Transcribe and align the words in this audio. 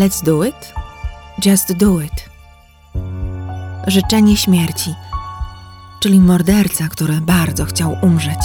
Let's 0.00 0.22
do 0.24 0.44
it? 0.44 0.72
Just 1.46 1.72
do 1.72 2.00
it. 2.00 2.28
Życzenie 3.86 4.36
śmierci, 4.36 4.94
czyli 6.00 6.20
morderca, 6.20 6.88
który 6.88 7.20
bardzo 7.20 7.64
chciał 7.64 7.96
umrzeć. 8.02 8.38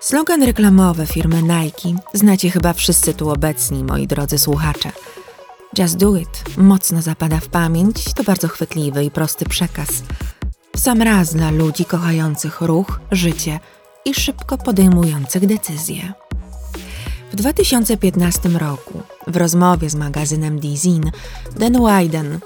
Slogan 0.00 0.42
reklamowy 0.42 1.06
firmy 1.06 1.42
Nike 1.42 2.02
znacie 2.14 2.50
chyba 2.50 2.72
wszyscy 2.72 3.14
tu 3.14 3.30
obecni, 3.30 3.84
moi 3.84 4.06
drodzy 4.06 4.38
słuchacze. 4.38 4.90
Just 5.78 5.96
do 5.96 6.16
it 6.16 6.44
mocno 6.56 7.02
zapada 7.02 7.40
w 7.40 7.48
pamięć, 7.48 8.14
to 8.14 8.24
bardzo 8.24 8.48
chwytliwy 8.48 9.04
i 9.04 9.10
prosty 9.10 9.44
przekaz. 9.44 9.90
W 10.76 10.80
sam 10.80 11.02
raz 11.02 11.34
dla 11.34 11.50
ludzi 11.50 11.84
kochających 11.84 12.60
ruch, 12.60 13.00
życie 13.10 13.60
i 14.04 14.14
szybko 14.14 14.58
podejmujących 14.58 15.46
decyzje. 15.46 16.12
W 17.32 17.36
2015 17.36 18.48
roku 18.48 19.02
w 19.26 19.36
rozmowie 19.36 19.90
z 19.90 19.94
magazynem 19.94 20.60
Dizin 20.60 21.10
Dan 21.56 21.72
Wyden, 21.72 22.38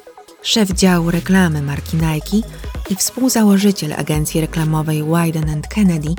szef 0.42 0.70
działu 0.70 1.10
reklamy 1.10 1.62
marki 1.62 1.96
Nike 1.96 2.48
i 2.90 2.96
współzałożyciel 2.96 3.92
agencji 3.92 4.40
reklamowej 4.40 5.04
Wyden 5.04 5.62
Kennedy, 5.68 6.14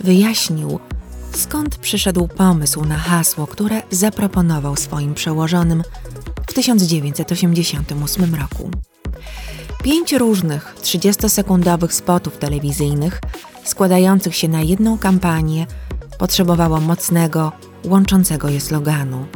wyjaśnił, 0.00 0.78
skąd 1.36 1.76
przyszedł 1.76 2.28
pomysł 2.28 2.84
na 2.84 2.98
hasło, 2.98 3.46
które 3.46 3.82
zaproponował 3.90 4.76
swoim 4.76 5.14
przełożonym 5.14 5.82
w 6.48 6.52
1988 6.52 8.34
roku. 8.34 8.70
Pięć 9.82 10.12
różnych 10.12 10.74
30-sekundowych 10.82 11.92
spotów 11.92 12.38
telewizyjnych, 12.38 13.20
składających 13.64 14.36
się 14.36 14.48
na 14.48 14.60
jedną 14.62 14.98
kampanię, 14.98 15.66
potrzebowało 16.18 16.80
mocnego, 16.80 17.52
łączącego 17.84 18.48
je 18.48 18.60
sloganu. 18.60 19.26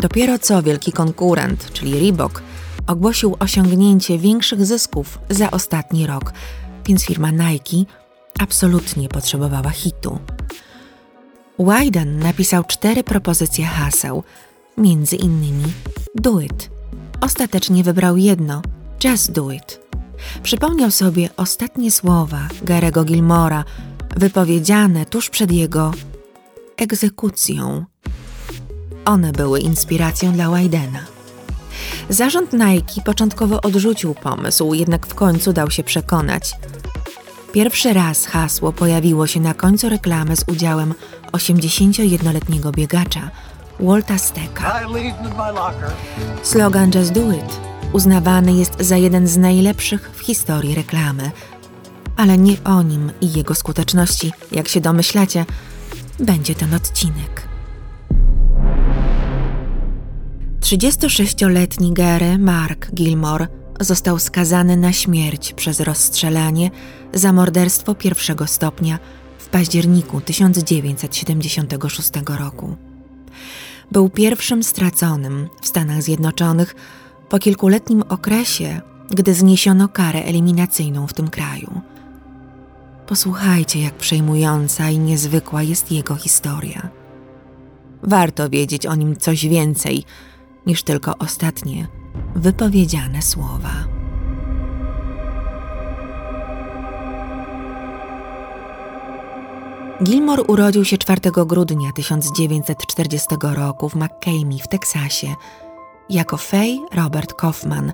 Dopiero 0.00 0.38
co 0.38 0.62
wielki 0.62 0.92
konkurent, 0.92 1.72
czyli 1.72 2.00
Reebok, 2.00 2.42
ogłosił 2.86 3.36
osiągnięcie 3.38 4.18
większych 4.18 4.66
zysków 4.66 5.18
za 5.30 5.50
ostatni 5.50 6.06
rok, 6.06 6.32
więc 6.86 7.04
firma 7.04 7.30
Nike 7.30 7.92
absolutnie 8.40 9.08
potrzebowała 9.08 9.70
hitu. 9.70 10.18
Wyden 11.58 12.18
napisał 12.18 12.64
cztery 12.64 13.04
propozycje 13.04 13.66
haseł, 13.66 14.22
między 14.78 15.16
innymi 15.16 15.64
Do 16.14 16.40
It. 16.40 16.70
Ostatecznie 17.20 17.84
wybrał 17.84 18.16
jedno 18.16 18.62
Just 19.04 19.32
Do 19.32 19.50
It. 19.50 19.80
Przypomniał 20.42 20.90
sobie 20.90 21.28
ostatnie 21.36 21.90
słowa 21.90 22.48
Garego 22.62 23.04
Gilmora, 23.04 23.64
wypowiedziane 24.16 25.06
tuż 25.06 25.30
przed 25.30 25.52
jego 25.52 25.92
egzekucją. 26.76 27.84
One 29.04 29.32
były 29.32 29.60
inspiracją 29.60 30.32
dla 30.32 30.50
Wydena. 30.50 31.00
Zarząd 32.08 32.52
Nike 32.52 33.02
początkowo 33.04 33.60
odrzucił 33.60 34.14
pomysł, 34.14 34.74
jednak 34.74 35.06
w 35.06 35.14
końcu 35.14 35.52
dał 35.52 35.70
się 35.70 35.82
przekonać– 35.82 36.52
Pierwszy 37.54 37.92
raz 37.92 38.26
hasło 38.26 38.72
pojawiło 38.72 39.26
się 39.26 39.40
na 39.40 39.54
końcu 39.54 39.88
reklamy 39.88 40.36
z 40.36 40.44
udziałem 40.48 40.94
81-letniego 41.32 42.72
biegacza 42.72 43.30
Walta 43.80 44.18
Stecka. 44.18 44.80
Slogan 46.42 46.90
Just 46.94 47.12
Do 47.12 47.32
It 47.32 47.73
uznawany 47.94 48.52
jest 48.52 48.80
za 48.80 48.96
jeden 48.96 49.26
z 49.26 49.36
najlepszych 49.36 50.10
w 50.14 50.20
historii 50.20 50.74
reklamy. 50.74 51.30
Ale 52.16 52.38
nie 52.38 52.64
o 52.64 52.82
nim 52.82 53.12
i 53.20 53.32
jego 53.32 53.54
skuteczności, 53.54 54.32
jak 54.52 54.68
się 54.68 54.80
domyślacie, 54.80 55.46
będzie 56.18 56.54
ten 56.54 56.74
odcinek. 56.74 57.48
36-letni 60.60 61.92
Gary 61.92 62.38
Mark 62.38 62.90
Gilmore 62.94 63.48
został 63.80 64.18
skazany 64.18 64.76
na 64.76 64.92
śmierć 64.92 65.52
przez 65.52 65.80
rozstrzelanie 65.80 66.70
za 67.12 67.32
morderstwo 67.32 67.94
pierwszego 67.94 68.46
stopnia 68.46 68.98
w 69.38 69.48
październiku 69.48 70.20
1976 70.20 72.10
roku. 72.38 72.76
Był 73.92 74.10
pierwszym 74.10 74.62
straconym 74.62 75.48
w 75.62 75.66
Stanach 75.66 76.02
Zjednoczonych 76.02 76.74
po 77.28 77.38
kilkuletnim 77.38 78.02
okresie, 78.08 78.80
gdy 79.10 79.34
zniesiono 79.34 79.88
karę 79.88 80.24
eliminacyjną 80.24 81.06
w 81.06 81.12
tym 81.12 81.30
kraju. 81.30 81.80
Posłuchajcie, 83.06 83.80
jak 83.80 83.94
przejmująca 83.94 84.90
i 84.90 84.98
niezwykła 84.98 85.62
jest 85.62 85.92
jego 85.92 86.16
historia. 86.16 86.88
Warto 88.02 88.50
wiedzieć 88.50 88.86
o 88.86 88.94
nim 88.94 89.16
coś 89.16 89.46
więcej 89.46 90.04
niż 90.66 90.82
tylko 90.82 91.18
ostatnie 91.18 91.86
wypowiedziane 92.34 93.22
słowa. 93.22 93.94
Gilmore 100.02 100.42
urodził 100.42 100.84
się 100.84 100.98
4 100.98 101.20
grudnia 101.46 101.92
1940 101.92 103.28
roku 103.40 103.88
w 103.88 103.94
McCamey 103.94 104.58
w 104.62 104.68
Teksasie 104.68 105.34
jako 106.10 106.36
Fay 106.36 106.80
Robert 106.92 107.32
Kaufman, 107.32 107.92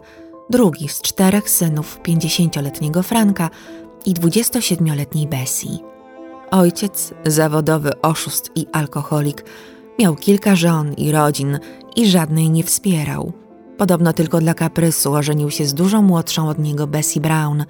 drugi 0.50 0.88
z 0.88 1.00
czterech 1.00 1.50
synów 1.50 2.00
50-letniego 2.03 3.03
Franka 3.03 3.50
i 4.06 4.15
27-letniej 4.15 5.26
Bessie. 5.26 5.78
Ojciec, 6.50 7.15
zawodowy 7.26 8.00
oszust 8.03 8.50
i 8.54 8.66
alkoholik, 8.72 9.44
miał 9.99 10.16
kilka 10.16 10.56
żon 10.56 10.94
i 10.94 11.12
rodzin 11.12 11.59
i 11.97 12.06
żadnej 12.06 12.50
nie 12.50 12.65
wspierał. 12.65 13.32
Podobno 13.78 14.12
tylko 14.12 14.38
dla 14.38 14.54
kaprysu 14.54 15.15
ożenił 15.15 15.50
się 15.50 15.66
z 15.66 15.75
dużo 15.75 16.03
młodszą 16.03 16.49
od 16.49 16.59
niego 16.59 16.87
Bessie 16.87 17.20
Brown, 17.20 17.65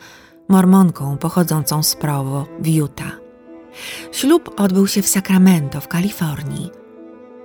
mormonką 0.49 1.17
pochodzącą 1.17 1.83
z 1.83 1.95
Provo 1.97 2.47
w 2.61 2.69
Utah. 2.69 3.21
Ślub 4.13 4.55
odbył 4.57 4.87
się 4.87 5.03
w 5.03 5.09
Sacramento 5.09 5.81
w 5.81 5.89
Kalifornii. 5.89 6.71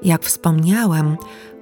Jak 0.02 0.24
wspomniałem, 0.24 1.18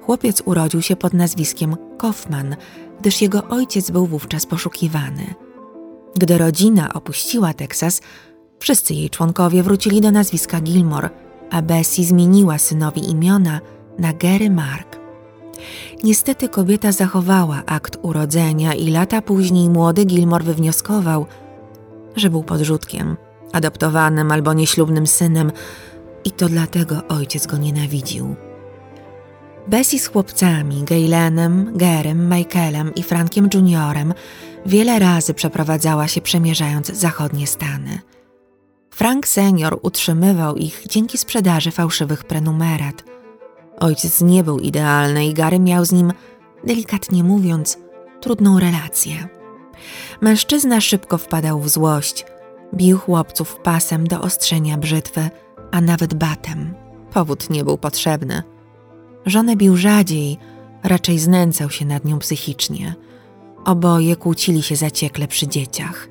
chłopiec 0.06 0.42
urodził 0.44 0.82
się 0.82 0.96
pod 0.96 1.12
nazwiskiem 1.12 1.76
Kaufman, 1.98 2.56
gdyż 3.00 3.22
jego 3.22 3.48
ojciec 3.48 3.90
był 3.90 4.06
wówczas 4.06 4.46
poszukiwany. 4.46 5.34
Gdy 6.16 6.38
rodzina 6.38 6.92
opuściła 6.94 7.54
Teksas, 7.54 8.00
wszyscy 8.58 8.94
jej 8.94 9.10
członkowie 9.10 9.62
wrócili 9.62 10.00
do 10.00 10.10
nazwiska 10.10 10.60
Gilmore, 10.60 11.10
a 11.50 11.62
Bessie 11.62 12.04
zmieniła 12.04 12.58
synowi 12.58 13.10
imiona 13.10 13.60
na 13.98 14.12
Gary 14.12 14.50
Mark. 14.50 14.98
Niestety 16.04 16.48
kobieta 16.48 16.92
zachowała 16.92 17.62
akt 17.66 17.98
urodzenia 18.02 18.74
i 18.74 18.90
lata 18.90 19.22
później 19.22 19.70
młody 19.70 20.04
Gilmore 20.04 20.44
wywnioskował, 20.44 21.26
że 22.16 22.30
był 22.30 22.42
podrzutkiem, 22.42 23.16
adoptowanym 23.52 24.32
albo 24.32 24.52
nieślubnym 24.52 25.06
synem 25.06 25.52
i 26.24 26.30
to 26.30 26.48
dlatego 26.48 27.02
ojciec 27.08 27.46
go 27.46 27.56
nienawidził. 27.56 28.36
Bessie 29.68 29.98
z 29.98 30.06
chłopcami, 30.06 30.84
Gaylenem, 30.84 31.72
Gerem, 31.76 32.34
Michaelem 32.34 32.94
i 32.94 33.02
Frankiem 33.02 33.48
Juniorem 33.54 34.14
wiele 34.66 34.98
razy 34.98 35.34
przeprowadzała 35.34 36.08
się 36.08 36.20
przemierzając 36.20 36.86
zachodnie 36.86 37.46
Stany. 37.46 37.98
Frank 38.90 39.26
senior 39.26 39.78
utrzymywał 39.82 40.56
ich 40.56 40.84
dzięki 40.88 41.18
sprzedaży 41.18 41.70
fałszywych 41.70 42.24
prenumerat– 42.24 43.04
Ojciec 43.80 44.20
nie 44.20 44.44
był 44.44 44.58
idealny 44.58 45.26
i 45.26 45.34
Gary 45.34 45.58
miał 45.58 45.84
z 45.84 45.92
nim, 45.92 46.12
delikatnie 46.64 47.24
mówiąc, 47.24 47.78
trudną 48.20 48.60
relację. 48.60 49.28
Mężczyzna 50.20 50.80
szybko 50.80 51.18
wpadał 51.18 51.60
w 51.60 51.68
złość, 51.68 52.26
bił 52.74 52.98
chłopców 52.98 53.56
pasem 53.62 54.06
do 54.06 54.20
ostrzenia 54.20 54.78
brzytwy, 54.78 55.30
a 55.70 55.80
nawet 55.80 56.14
batem. 56.14 56.74
Powód 57.12 57.50
nie 57.50 57.64
był 57.64 57.78
potrzebny. 57.78 58.42
Żonę 59.26 59.56
bił 59.56 59.76
rzadziej, 59.76 60.38
raczej 60.82 61.18
znęcał 61.18 61.70
się 61.70 61.84
nad 61.84 62.04
nią 62.04 62.18
psychicznie. 62.18 62.94
Oboje 63.64 64.16
kłócili 64.16 64.62
się 64.62 64.76
zaciekle 64.76 65.28
przy 65.28 65.48
dzieciach. 65.48 66.08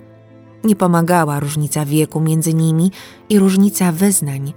Nie 0.63 0.75
pomagała 0.75 1.39
różnica 1.39 1.86
wieku 1.86 2.21
między 2.21 2.54
nimi 2.54 2.92
i 3.30 3.39
różnica 3.39 3.92
wyznań. 3.92 4.54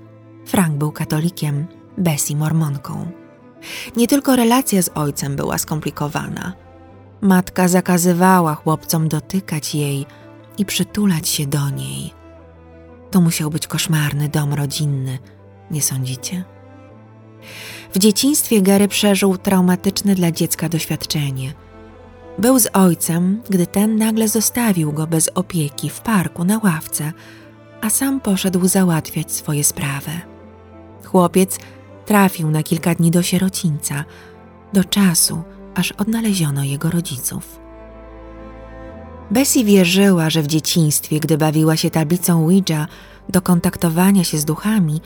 Frank 0.47 0.75
był 0.75 0.93
katolikiem, 0.93 1.67
Bessie 1.99 2.37
mormonką. 2.37 3.07
Nie 3.97 4.09
tylko 4.09 4.37
relacja 4.37 4.83
z 4.83 4.91
ojcem 4.95 5.37
była 5.37 5.59
skomplikowana. 5.59 6.53
Matka 7.21 7.69
zakazywała 7.69 8.55
chłopcom 8.55 9.09
dotykać 9.09 9.75
jej 9.75 10.07
i 10.59 10.65
przytulać 10.65 11.29
się 11.29 11.47
do 11.47 11.71
niej. 11.71 12.13
To 13.11 13.21
musiał 13.21 13.51
być 13.51 13.67
koszmarny 13.67 14.29
dom 14.29 14.55
rodzinny, 14.55 15.19
nie 15.71 15.83
sądzicie? 15.83 16.45
W 17.93 17.99
dzieciństwie 17.99 18.63
Gary 18.63 18.89
przeżył 18.89 19.39
traumatyczne 19.39 20.15
dla 20.15 20.31
dziecka 20.33 20.69
doświadczenie. 20.69 21.55
Był 22.39 22.59
z 22.59 22.69
ojcem, 22.73 23.43
gdy 23.51 23.67
ten 23.67 23.97
nagle 23.97 24.29
zostawił 24.29 24.93
go 24.93 25.07
bez 25.07 25.31
opieki 25.35 25.91
w 25.91 26.01
parku 26.01 26.45
na 26.45 26.61
ławce, 26.65 27.13
a 27.81 27.91
sam 27.91 28.21
poszedł 28.21 28.69
załatwiać 28.69 29.33
swoje 29.33 29.65
sprawy. 29.65 30.11
Chłopiec 31.05 31.59
trafił 32.07 32.51
na 32.51 32.63
kilka 32.63 32.95
dni 32.95 33.11
do 33.11 33.23
sierocińca, 33.23 34.05
do 34.73 34.85
czasu, 34.85 35.43
aż 35.75 35.93
odnaleziono 35.93 36.65
jego 36.65 36.91
rodziców. 36.91 37.61
Bessie 39.31 39.65
wierzyła, 39.65 40.31
że 40.31 40.43
w 40.43 40.47
dzieciństwie, 40.47 41.21
gdy 41.21 41.39
bawiła 41.39 41.77
się 41.77 41.91
tablicą 41.91 42.45
Ouija 42.45 42.87
do 43.29 43.43
kontaktowania 43.43 44.25
się 44.25 44.39
z 44.39 44.45
duchami, 44.45 45.01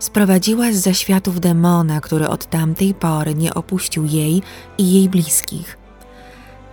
sprowadziła 0.00 0.72
z 0.72 0.76
zaświatów 0.76 1.40
demona, 1.40 2.00
który 2.00 2.28
od 2.28 2.46
tamtej 2.46 2.94
pory 2.94 3.34
nie 3.34 3.54
opuścił 3.54 4.04
jej 4.04 4.42
i 4.78 4.92
jej 4.92 5.08
bliskich. 5.08 5.78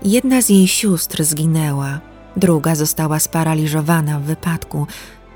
Jedna 0.03 0.41
z 0.41 0.49
jej 0.49 0.67
sióstr 0.67 1.23
zginęła, 1.23 1.99
druga 2.35 2.75
została 2.75 3.19
sparaliżowana 3.19 4.19
w 4.19 4.23
wypadku 4.23 4.87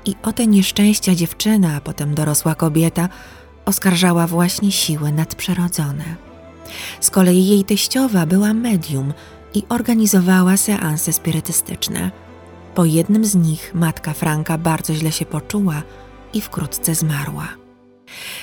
i 0.04 0.14
o 0.22 0.32
te 0.32 0.46
nieszczęścia 0.46 1.14
dziewczyna, 1.14 1.76
a 1.76 1.80
potem 1.80 2.14
dorosła 2.14 2.54
kobieta, 2.54 3.08
oskarżała 3.64 4.26
właśnie 4.26 4.72
siły 4.72 5.12
nadprzyrodzone. 5.12 6.04
Z 7.00 7.10
kolei 7.10 7.46
jej 7.46 7.64
teściowa 7.64 8.26
była 8.26 8.54
medium 8.54 9.12
i 9.54 9.62
organizowała 9.68 10.56
seanse 10.56 11.12
spirytystyczne. 11.12 12.10
Po 12.74 12.84
jednym 12.84 13.24
z 13.24 13.34
nich 13.34 13.74
matka 13.74 14.12
Franka 14.12 14.58
bardzo 14.58 14.94
źle 14.94 15.12
się 15.12 15.26
poczuła 15.26 15.82
i 16.34 16.40
wkrótce 16.40 16.94
zmarła. 16.94 17.61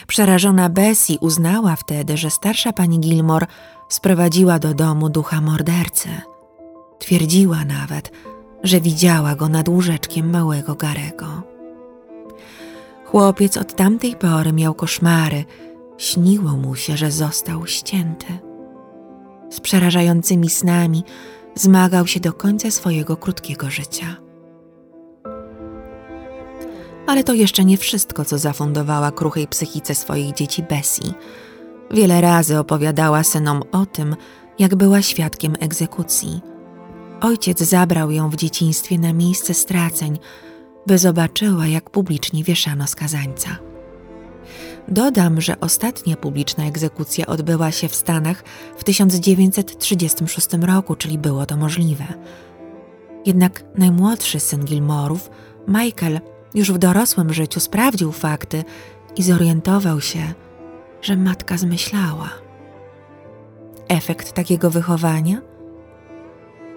Przerażona 0.08 0.70
Bessie 0.70 1.18
uznała 1.22 1.76
wtedy, 1.76 2.18
że 2.18 2.30
starsza 2.30 2.74
pani 2.74 3.00
Gilmore 3.00 3.48
sprowadziła 3.90 4.60
do 4.60 4.74
domu 4.74 5.10
ducha 5.10 5.42
mordercy. 5.42 6.10
Twierdziła 7.00 7.66
nawet, 7.66 8.12
że 8.64 8.82
widziała 8.82 9.36
go 9.36 9.50
nad 9.50 9.70
łóżeczkiem 9.70 10.30
małego 10.30 10.76
Garego. 10.76 11.44
Chłopiec 13.06 13.58
od 13.58 13.76
tamtej 13.76 14.16
pory 14.16 14.54
miał 14.54 14.74
koszmary, 14.74 15.46
śniło 15.98 16.52
mu 16.52 16.76
się, 16.76 16.98
że 16.98 17.12
został 17.12 17.68
ścięty. 17.68 18.40
Z 19.50 19.60
przerażającymi 19.60 20.50
snami 20.50 21.04
zmagał 21.56 22.08
się 22.08 22.20
do 22.20 22.34
końca 22.34 22.72
swojego 22.72 23.18
krótkiego 23.18 23.70
życia. 23.70 24.29
Ale 27.10 27.24
to 27.24 27.34
jeszcze 27.34 27.66
nie 27.66 27.78
wszystko, 27.78 28.26
co 28.26 28.38
zafundowała 28.38 29.12
kruchej 29.12 29.48
psychice 29.48 29.96
swoich 29.96 30.34
dzieci 30.34 30.64
Bessie. 30.64 31.14
Wiele 31.92 32.22
razy 32.22 32.60
opowiadała 32.60 33.24
synom 33.24 33.64
o 33.72 33.86
tym, 33.86 34.16
jak 34.60 34.76
była 34.76 35.02
świadkiem 35.02 35.56
egzekucji. 35.60 36.42
Ojciec 37.22 37.60
zabrał 37.60 38.12
ją 38.12 38.30
w 38.30 38.36
dzieciństwie 38.36 39.00
na 39.00 39.14
miejsce 39.14 39.54
straceń, 39.54 40.20
by 40.88 40.98
zobaczyła, 40.98 41.68
jak 41.68 41.90
publicznie 41.90 42.44
wieszano 42.44 42.88
skazańca. 42.88 43.50
Dodam, 44.88 45.42
że 45.42 45.60
ostatnia 45.60 46.16
publiczna 46.16 46.66
egzekucja 46.66 47.26
odbyła 47.26 47.72
się 47.72 47.88
w 47.88 47.96
Stanach 47.96 48.44
w 48.78 48.84
1936 48.84 50.48
roku, 50.62 50.96
czyli 50.96 51.18
było 51.18 51.46
to 51.46 51.58
możliwe. 51.58 52.06
Jednak 53.26 53.64
najmłodszy 53.76 54.40
syn 54.40 54.66
Gilmorów, 54.66 55.30
Michael, 55.68 56.20
już 56.54 56.72
w 56.72 56.78
dorosłym 56.78 57.34
życiu 57.34 57.60
sprawdził 57.60 58.12
fakty 58.12 58.64
i 59.16 59.24
zorientował 59.24 60.02
się, 60.02 60.34
że 61.02 61.18
matka 61.18 61.58
zmyślała. 61.58 62.30
Efekt 63.88 64.32
takiego 64.34 64.70
wychowania? 64.70 65.42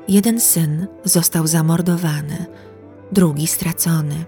Jeden 0.09 0.41
syn 0.41 0.87
został 1.05 1.47
zamordowany, 1.47 2.47
drugi 3.13 3.47
stracony, 3.47 4.25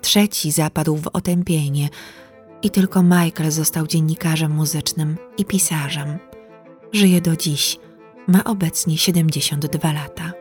trzeci 0.00 0.50
zapadł 0.50 0.96
w 0.96 1.06
otępienie 1.06 1.88
i 2.62 2.70
tylko 2.70 3.02
Michael 3.02 3.50
został 3.50 3.86
dziennikarzem 3.86 4.52
muzycznym 4.52 5.16
i 5.38 5.44
pisarzem. 5.44 6.18
Żyje 6.92 7.20
do 7.20 7.36
dziś, 7.36 7.78
ma 8.26 8.44
obecnie 8.44 8.98
72 8.98 9.92
lata. 9.92 10.39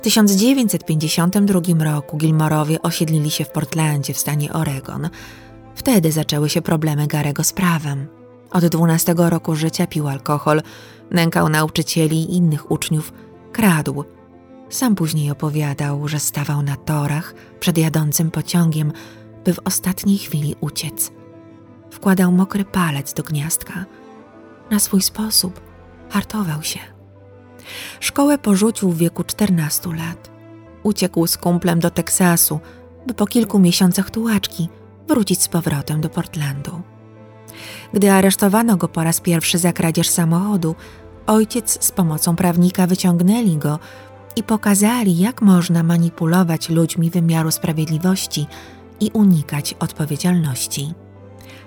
W 0.00 0.02
1952 0.02 1.84
roku 1.84 2.16
Gilmorowie 2.16 2.82
osiedlili 2.82 3.30
się 3.30 3.44
w 3.44 3.50
Portlandzie 3.50 4.14
w 4.14 4.18
stanie 4.18 4.52
Oregon. 4.52 5.08
Wtedy 5.74 6.12
zaczęły 6.12 6.48
się 6.48 6.62
problemy 6.62 7.06
Garego 7.06 7.44
z 7.44 7.52
prawem. 7.52 8.06
Od 8.50 8.66
12 8.66 9.14
roku 9.16 9.56
życia 9.56 9.86
pił 9.86 10.08
alkohol, 10.08 10.62
nękał 11.10 11.48
nauczycieli 11.48 12.22
i 12.22 12.36
innych 12.36 12.70
uczniów, 12.70 13.12
kradł. 13.52 14.04
Sam 14.70 14.94
później 14.94 15.30
opowiadał, 15.30 16.08
że 16.08 16.20
stawał 16.20 16.62
na 16.62 16.76
torach 16.76 17.34
przed 17.60 17.78
jadącym 17.78 18.30
pociągiem, 18.30 18.92
by 19.44 19.54
w 19.54 19.60
ostatniej 19.64 20.18
chwili 20.18 20.54
uciec. 20.60 21.12
Wkładał 21.90 22.32
mokry 22.32 22.64
palec 22.64 23.14
do 23.14 23.22
gniazdka. 23.22 23.84
Na 24.70 24.78
swój 24.78 25.02
sposób 25.02 25.60
hartował 26.10 26.62
się. 26.62 26.99
Szkołę 28.00 28.38
porzucił 28.38 28.90
w 28.90 28.98
wieku 28.98 29.24
14 29.24 29.88
lat. 29.88 30.30
Uciekł 30.82 31.26
z 31.26 31.36
kumplem 31.36 31.80
do 31.80 31.90
Teksasu, 31.90 32.60
by 33.06 33.14
po 33.14 33.26
kilku 33.26 33.58
miesiącach 33.58 34.10
tułaczki 34.10 34.68
wrócić 35.08 35.42
z 35.42 35.48
powrotem 35.48 36.00
do 36.00 36.08
Portlandu. 36.08 36.82
Gdy 37.94 38.10
aresztowano 38.10 38.76
go 38.76 38.88
po 38.88 39.04
raz 39.04 39.20
pierwszy 39.20 39.58
za 39.58 39.72
kradzież 39.72 40.08
samochodu, 40.08 40.74
ojciec 41.26 41.84
z 41.84 41.92
pomocą 41.92 42.36
prawnika 42.36 42.86
wyciągnęli 42.86 43.56
go 43.56 43.78
i 44.36 44.42
pokazali, 44.42 45.18
jak 45.18 45.42
można 45.42 45.82
manipulować 45.82 46.68
ludźmi 46.68 47.10
wymiaru 47.10 47.50
sprawiedliwości 47.50 48.46
i 49.00 49.10
unikać 49.12 49.74
odpowiedzialności. 49.80 50.94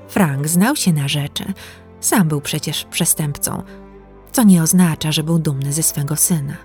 Frank 0.07 0.47
znał 0.47 0.75
się 0.75 0.93
na 0.93 1.07
rzeczy, 1.07 1.53
sam 1.99 2.27
był 2.27 2.41
przecież 2.41 2.85
przestępcą, 2.85 3.63
co 4.33 4.43
nie 4.43 4.63
oznacza, 4.63 5.11
że 5.11 5.23
był 5.23 5.39
dumny 5.39 5.73
ze 5.73 5.83
swego 5.83 6.15
syna. 6.15 6.55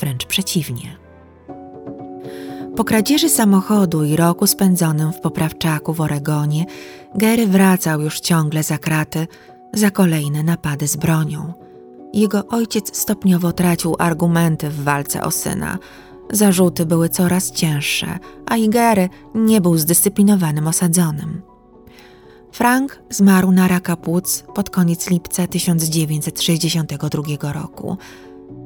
Wręcz 0.00 0.26
przeciwnie. 0.26 0.96
Po 2.76 2.84
kradzieży 2.84 3.28
samochodu 3.28 4.04
i 4.04 4.16
roku 4.16 4.46
spędzonym 4.46 5.12
w 5.12 5.20
poprawczaku 5.20 5.94
w 5.94 6.00
Oregonie, 6.00 6.66
Gary 7.14 7.46
wracał 7.46 8.00
już 8.00 8.20
ciągle 8.20 8.62
za 8.62 8.78
kraty 8.78 9.26
za 9.72 9.90
kolejne 9.90 10.42
napady 10.42 10.88
z 10.88 10.96
bronią. 10.96 11.52
Jego 12.12 12.46
ojciec 12.46 12.96
stopniowo 12.96 13.52
tracił 13.52 13.96
argumenty 13.98 14.70
w 14.70 14.84
walce 14.84 15.22
o 15.22 15.30
syna. 15.30 15.78
Zarzuty 16.30 16.86
były 16.86 17.08
coraz 17.08 17.52
cięższe, 17.52 18.18
a 18.46 18.54
Gary 18.68 19.08
nie 19.34 19.60
był 19.60 19.78
zdyscyplinowanym 19.78 20.66
osadzonym. 20.66 21.42
Frank 22.52 23.02
zmarł 23.10 23.52
na 23.52 23.68
raka 23.68 23.96
płuc 23.96 24.44
pod 24.54 24.70
koniec 24.70 25.10
lipca 25.10 25.46
1962 25.46 27.52
roku. 27.52 27.96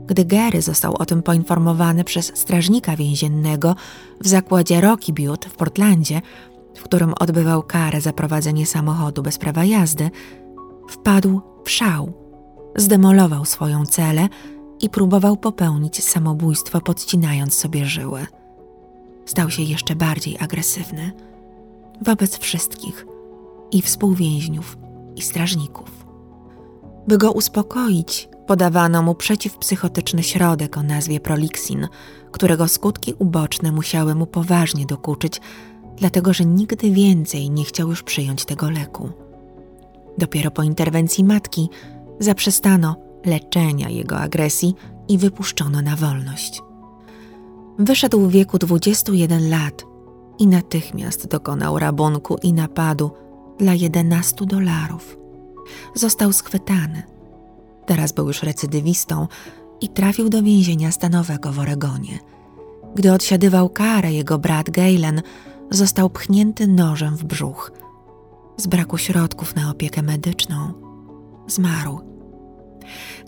Gdy 0.06 0.24
Gary 0.24 0.62
został 0.62 0.94
o 0.94 1.06
tym 1.06 1.22
poinformowany 1.22 2.04
przez 2.04 2.32
strażnika 2.34 2.96
więziennego 2.96 3.76
w 4.20 4.28
zakładzie 4.28 4.80
Rocky 4.80 5.12
Butte 5.12 5.48
w 5.48 5.56
Portlandzie, 5.56 6.22
w 6.76 6.82
którym 6.82 7.14
odbywał 7.20 7.62
karę 7.62 8.00
za 8.00 8.12
prowadzenie 8.12 8.66
samochodu 8.66 9.22
bez 9.22 9.38
prawa 9.38 9.64
jazdy, 9.64 10.10
wpadł 10.88 11.40
w 11.64 11.70
szał. 11.70 12.12
Zdemolował 12.76 13.44
swoją 13.44 13.86
celę 13.86 14.28
i 14.80 14.90
próbował 14.90 15.36
popełnić 15.36 16.04
samobójstwo, 16.04 16.80
podcinając 16.80 17.54
sobie 17.54 17.86
żyły. 17.86 18.26
Stał 19.26 19.50
się 19.50 19.62
jeszcze 19.62 19.96
bardziej 19.96 20.36
agresywny 20.40 21.12
wobec 22.02 22.38
wszystkich 22.38 23.06
i 23.72 23.82
współwięźniów 23.82 24.78
i 25.16 25.22
strażników. 25.22 26.06
By 27.06 27.18
go 27.18 27.32
uspokoić, 27.32 28.28
podawano 28.46 29.02
mu 29.02 29.14
przeciwpsychotyczny 29.14 30.22
środek 30.22 30.78
o 30.78 30.82
nazwie 30.82 31.20
Prolixin, 31.20 31.88
którego 32.30 32.68
skutki 32.68 33.14
uboczne 33.18 33.72
musiały 33.72 34.14
mu 34.14 34.26
poważnie 34.26 34.86
dokuczyć, 34.86 35.40
dlatego 35.96 36.32
że 36.32 36.44
nigdy 36.44 36.90
więcej 36.90 37.50
nie 37.50 37.64
chciał 37.64 37.88
już 37.88 38.02
przyjąć 38.02 38.44
tego 38.44 38.70
leku. 38.70 39.10
Dopiero 40.18 40.50
po 40.50 40.62
interwencji 40.62 41.24
matki 41.24 41.68
zaprzestano 42.18 42.96
leczenia 43.24 43.88
jego 43.88 44.18
agresji 44.18 44.74
i 45.08 45.18
wypuszczono 45.18 45.82
na 45.82 45.96
wolność. 45.96 46.62
Wyszedł 47.78 48.20
w 48.20 48.30
wieku 48.30 48.58
21 48.58 49.50
lat 49.50 49.84
i 50.38 50.46
natychmiast 50.46 51.28
dokonał 51.28 51.78
rabunku 51.78 52.36
i 52.42 52.52
napadu 52.52 53.10
dla 53.62 53.74
11 53.74 54.46
dolarów. 54.46 55.18
Został 55.94 56.32
schwytany. 56.32 57.02
Teraz 57.86 58.12
był 58.12 58.26
już 58.26 58.42
recydywistą 58.42 59.28
i 59.80 59.88
trafił 59.88 60.28
do 60.28 60.42
więzienia 60.42 60.92
stanowego 60.92 61.52
w 61.52 61.58
Oregonie. 61.58 62.18
Gdy 62.94 63.12
odsiadywał 63.12 63.68
karę, 63.68 64.12
jego 64.12 64.38
brat 64.38 64.70
Galen 64.70 65.22
został 65.70 66.10
pchnięty 66.10 66.66
nożem 66.66 67.16
w 67.16 67.24
brzuch. 67.24 67.72
Z 68.56 68.66
braku 68.66 68.98
środków 68.98 69.56
na 69.56 69.70
opiekę 69.70 70.02
medyczną 70.02 70.72
zmarł. 71.46 72.00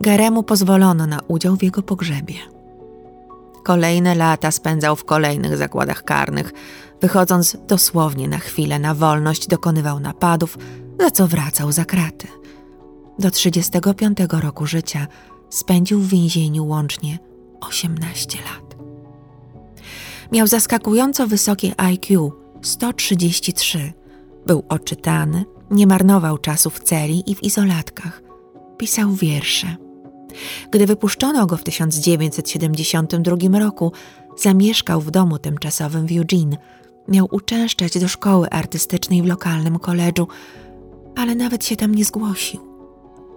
Garemu 0.00 0.42
pozwolono 0.42 1.06
na 1.06 1.20
udział 1.28 1.56
w 1.56 1.62
jego 1.62 1.82
pogrzebie. 1.82 2.34
Kolejne 3.64 4.14
lata 4.14 4.50
spędzał 4.50 4.96
w 4.96 5.04
kolejnych 5.04 5.56
zakładach 5.56 6.02
karnych. 6.02 6.52
Wychodząc 7.00 7.56
dosłownie 7.68 8.28
na 8.28 8.38
chwilę 8.38 8.78
na 8.78 8.94
wolność, 8.94 9.46
dokonywał 9.46 10.00
napadów, 10.00 10.58
za 11.00 11.10
co 11.10 11.26
wracał 11.26 11.72
za 11.72 11.84
kraty. 11.84 12.28
Do 13.18 13.30
35 13.30 14.18
roku 14.42 14.66
życia 14.66 15.06
spędził 15.50 16.00
w 16.00 16.08
więzieniu 16.08 16.66
łącznie 16.66 17.18
18 17.60 18.38
lat. 18.38 18.76
Miał 20.32 20.46
zaskakująco 20.46 21.26
wysokie 21.26 21.80
IQ 21.80 22.32
133. 22.62 23.92
Był 24.46 24.64
oczytany, 24.68 25.44
nie 25.70 25.86
marnował 25.86 26.38
czasu 26.38 26.70
w 26.70 26.80
celi 26.80 27.30
i 27.30 27.34
w 27.34 27.42
izolatkach. 27.42 28.22
Pisał 28.78 29.12
wiersze. 29.12 29.76
Gdy 30.70 30.86
wypuszczono 30.86 31.46
go 31.46 31.56
w 31.56 31.64
1972 31.64 33.58
roku, 33.58 33.92
zamieszkał 34.36 35.00
w 35.00 35.10
domu 35.10 35.38
tymczasowym 35.38 36.06
w 36.06 36.12
Eugene. 36.12 36.56
Miał 37.08 37.28
uczęszczać 37.30 37.98
do 37.98 38.08
szkoły 38.08 38.50
artystycznej 38.50 39.22
w 39.22 39.26
lokalnym 39.26 39.78
koledżu, 39.78 40.28
ale 41.16 41.34
nawet 41.34 41.64
się 41.64 41.76
tam 41.76 41.94
nie 41.94 42.04
zgłosił. 42.04 42.60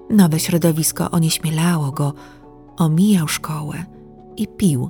Nowe 0.09 0.39
środowisko 0.39 1.11
onieśmielało 1.11 1.91
go, 1.91 2.13
omijał 2.77 3.27
szkołę 3.27 3.85
i 4.37 4.47
pił. 4.47 4.89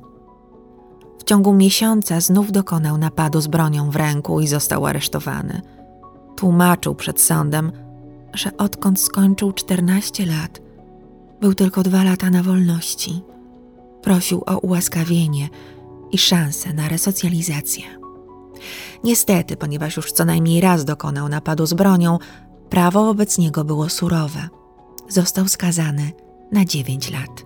W 1.20 1.24
ciągu 1.24 1.54
miesiąca 1.54 2.22
znów 2.22 2.52
dokonał 2.52 2.98
napadu 2.98 3.42
z 3.42 3.48
bronią 3.48 3.90
w 3.90 3.96
ręku 3.96 4.42
i 4.42 4.48
został 4.48 4.86
aresztowany. 4.86 5.62
Tłumaczył 6.36 6.96
przed 6.96 7.22
sądem, 7.22 7.72
że 8.34 8.58
odkąd 8.58 9.02
skończył 9.02 9.54
14 9.54 10.26
lat, 10.26 10.62
był 11.42 11.54
tylko 11.54 11.84
dwa 11.84 12.04
lata 12.04 12.30
na 12.30 12.44
wolności. 12.44 13.22
Prosił 14.02 14.44
o 14.46 14.58
ułaskawienie 14.58 15.50
i 16.12 16.18
szansę 16.18 16.74
na 16.74 16.90
resocjalizację. 16.90 17.84
Niestety, 19.04 19.58
ponieważ 19.58 19.98
już 19.98 20.12
co 20.12 20.26
najmniej 20.26 20.62
raz 20.62 20.86
dokonał 20.86 21.30
napadu 21.30 21.66
z 21.66 21.74
bronią, 21.74 22.18
prawo 22.70 23.06
wobec 23.06 23.38
niego 23.38 23.64
było 23.64 23.90
surowe. 23.90 24.50
Został 25.10 25.48
skazany 25.48 26.12
na 26.52 26.66
9 26.66 27.12
lat. 27.12 27.46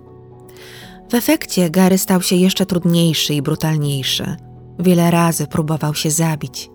W 1.11 1.15
efekcie 1.15 1.69
Gary 1.69 1.97
stał 1.97 2.21
się 2.21 2.35
jeszcze 2.35 2.65
trudniejszy 2.65 3.33
i 3.33 3.41
brutalniejszy. 3.41 4.35
Wiele 4.79 5.11
razy 5.11 5.47
próbował 5.47 5.95
się 5.95 6.11
zabić. 6.11 6.69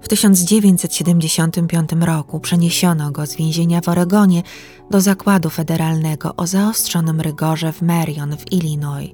W 0.00 0.08
1975 0.08 1.90
roku 2.00 2.40
przeniesiono 2.40 3.10
go 3.10 3.26
z 3.26 3.36
więzienia 3.36 3.80
w 3.80 3.88
Oregonie 3.88 4.42
do 4.90 5.00
zakładu 5.00 5.50
federalnego 5.50 6.36
o 6.36 6.46
zaostrzonym 6.46 7.20
rygorze 7.20 7.72
w 7.72 7.82
Marion 7.82 8.36
w 8.36 8.52
Illinois. 8.52 9.10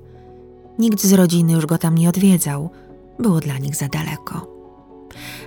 Nikt 0.78 1.00
z 1.04 1.12
rodziny 1.12 1.52
już 1.52 1.66
go 1.66 1.78
tam 1.78 1.98
nie 1.98 2.08
odwiedzał, 2.08 2.70
było 3.18 3.40
dla 3.40 3.58
nich 3.58 3.76
za 3.76 3.88
daleko. 3.88 4.54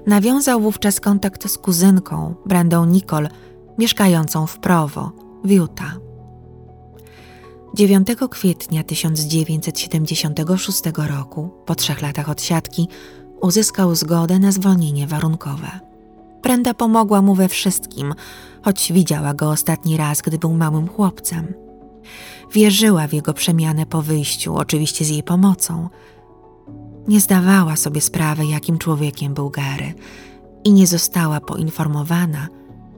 Nawiązał 0.08 0.62
wówczas 0.62 1.00
kontakt 1.00 1.50
z 1.50 1.58
kuzynką, 1.58 2.36
Brandą 2.46 2.86
Nicole, 2.86 3.30
mieszkającą 3.78 4.48
w 4.48 4.60
Provo, 4.60 5.12
w 5.44 5.52
Utah. 5.52 5.98
9 7.74 8.08
kwietnia 8.30 8.84
1976 8.84 10.82
roku, 11.08 11.50
po 11.66 11.76
trzech 11.76 12.02
latach 12.02 12.30
odsiadki, 12.30 12.88
uzyskał 13.42 13.96
zgodę 13.96 14.40
na 14.40 14.52
zwolnienie 14.52 15.08
warunkowe. 15.08 15.80
Brenda 16.44 16.74
pomogła 16.74 17.22
mu 17.22 17.36
we 17.36 17.50
wszystkim, 17.50 18.14
choć 18.62 18.94
widziała 18.94 19.34
go 19.34 19.50
ostatni 19.50 19.98
raz, 19.98 20.22
gdy 20.22 20.38
był 20.38 20.54
małym 20.54 20.88
chłopcem. 20.88 21.54
Wierzyła 22.54 23.08
w 23.08 23.14
jego 23.14 23.34
przemianę 23.34 23.86
po 23.86 24.02
wyjściu, 24.02 24.56
oczywiście 24.56 25.06
z 25.06 25.10
jej 25.10 25.24
pomocą. 25.24 25.90
Nie 27.08 27.22
zdawała 27.22 27.76
sobie 27.76 28.02
sprawy, 28.02 28.46
jakim 28.46 28.78
człowiekiem 28.78 29.34
był 29.34 29.50
Gary 29.50 29.94
i 30.64 30.74
nie 30.74 30.88
została 30.88 31.42
poinformowana, 31.42 32.48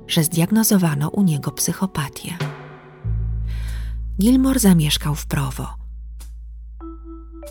że 0.08 0.24
zdiagnozowano 0.24 1.10
u 1.10 1.24
niego 1.24 1.52
psychopatię. 1.52 2.38
Gilmore 4.22 4.60
zamieszkał 4.60 5.16
w 5.16 5.26
Provo. 5.26 5.68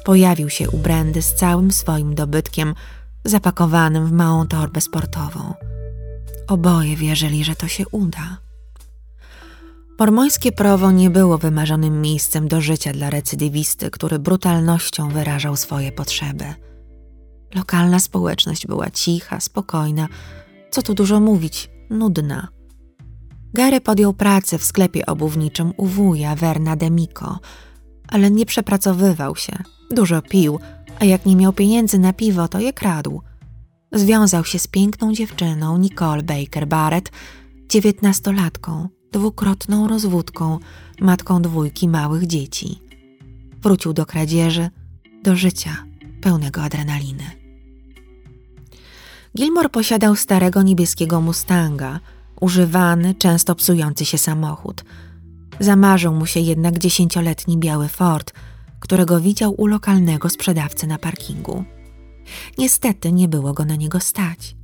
Pojawił 0.04 0.50
się 0.50 0.70
u 0.70 0.78
Brandy 0.78 1.22
z 1.22 1.34
całym 1.34 1.72
swoim 1.72 2.14
dobytkiem, 2.14 2.74
zapakowanym 3.24 4.06
w 4.06 4.12
małą 4.12 4.46
torbę 4.46 4.80
sportową. 4.80 5.54
Oboje 6.48 6.96
wierzyli, 6.96 7.44
że 7.44 7.54
to 7.54 7.68
się 7.68 7.88
uda. 7.88 8.47
Mormońskie 9.98 10.52
Prowo 10.52 10.90
nie 10.90 11.10
było 11.10 11.38
wymarzonym 11.38 12.00
miejscem 12.00 12.48
do 12.48 12.60
życia 12.60 12.92
dla 12.92 13.10
recydywisty, 13.10 13.90
który 13.90 14.18
brutalnością 14.18 15.08
wyrażał 15.08 15.56
swoje 15.56 15.92
potrzeby. 15.92 16.44
Lokalna 17.54 18.00
społeczność 18.00 18.66
była 18.66 18.90
cicha, 18.90 19.40
spokojna, 19.40 20.08
co 20.70 20.82
tu 20.82 20.94
dużo 20.94 21.20
mówić, 21.20 21.70
nudna. 21.90 22.48
Gary 23.54 23.80
podjął 23.80 24.14
pracę 24.14 24.58
w 24.58 24.64
sklepie 24.64 25.06
obuwniczym 25.06 25.72
u 25.76 25.86
wuja 25.86 26.34
Verna 26.34 26.76
Demiko, 26.76 27.38
ale 28.08 28.30
nie 28.30 28.46
przepracowywał 28.46 29.36
się. 29.36 29.52
Dużo 29.90 30.22
pił, 30.22 30.58
a 30.98 31.04
jak 31.04 31.26
nie 31.26 31.36
miał 31.36 31.52
pieniędzy 31.52 31.98
na 31.98 32.12
piwo, 32.12 32.48
to 32.48 32.60
je 32.60 32.72
kradł. 32.72 33.22
Związał 33.92 34.44
się 34.44 34.58
z 34.58 34.66
piękną 34.66 35.12
dziewczyną 35.12 35.78
Nicole 35.78 36.22
Baker 36.22 36.66
Barrett, 36.66 37.12
dziewiętnastolatką, 37.68 38.88
dwukrotną 39.12 39.88
rozwódką, 39.88 40.58
matką 41.00 41.42
dwójki 41.42 41.88
małych 41.88 42.26
dzieci. 42.26 42.82
Wrócił 43.62 43.92
do 43.92 44.06
kradzieży, 44.06 44.70
do 45.22 45.36
życia 45.36 45.84
pełnego 46.20 46.62
adrenaliny. 46.62 47.24
Gilmore 49.36 49.68
posiadał 49.68 50.16
starego 50.16 50.62
niebieskiego 50.62 51.20
Mustanga, 51.20 52.00
używany, 52.40 53.14
często 53.14 53.54
psujący 53.54 54.04
się 54.04 54.18
samochód. 54.18 54.84
Zamarzył 55.60 56.14
mu 56.14 56.26
się 56.26 56.40
jednak 56.40 56.78
dziesięcioletni 56.78 57.58
biały 57.58 57.88
Ford, 57.88 58.32
którego 58.80 59.20
widział 59.20 59.54
u 59.60 59.66
lokalnego 59.66 60.28
sprzedawcy 60.28 60.86
na 60.86 60.98
parkingu. 60.98 61.64
Niestety 62.58 63.12
nie 63.12 63.28
było 63.28 63.52
go 63.52 63.64
na 63.64 63.76
niego 63.76 64.00
stać. 64.00 64.57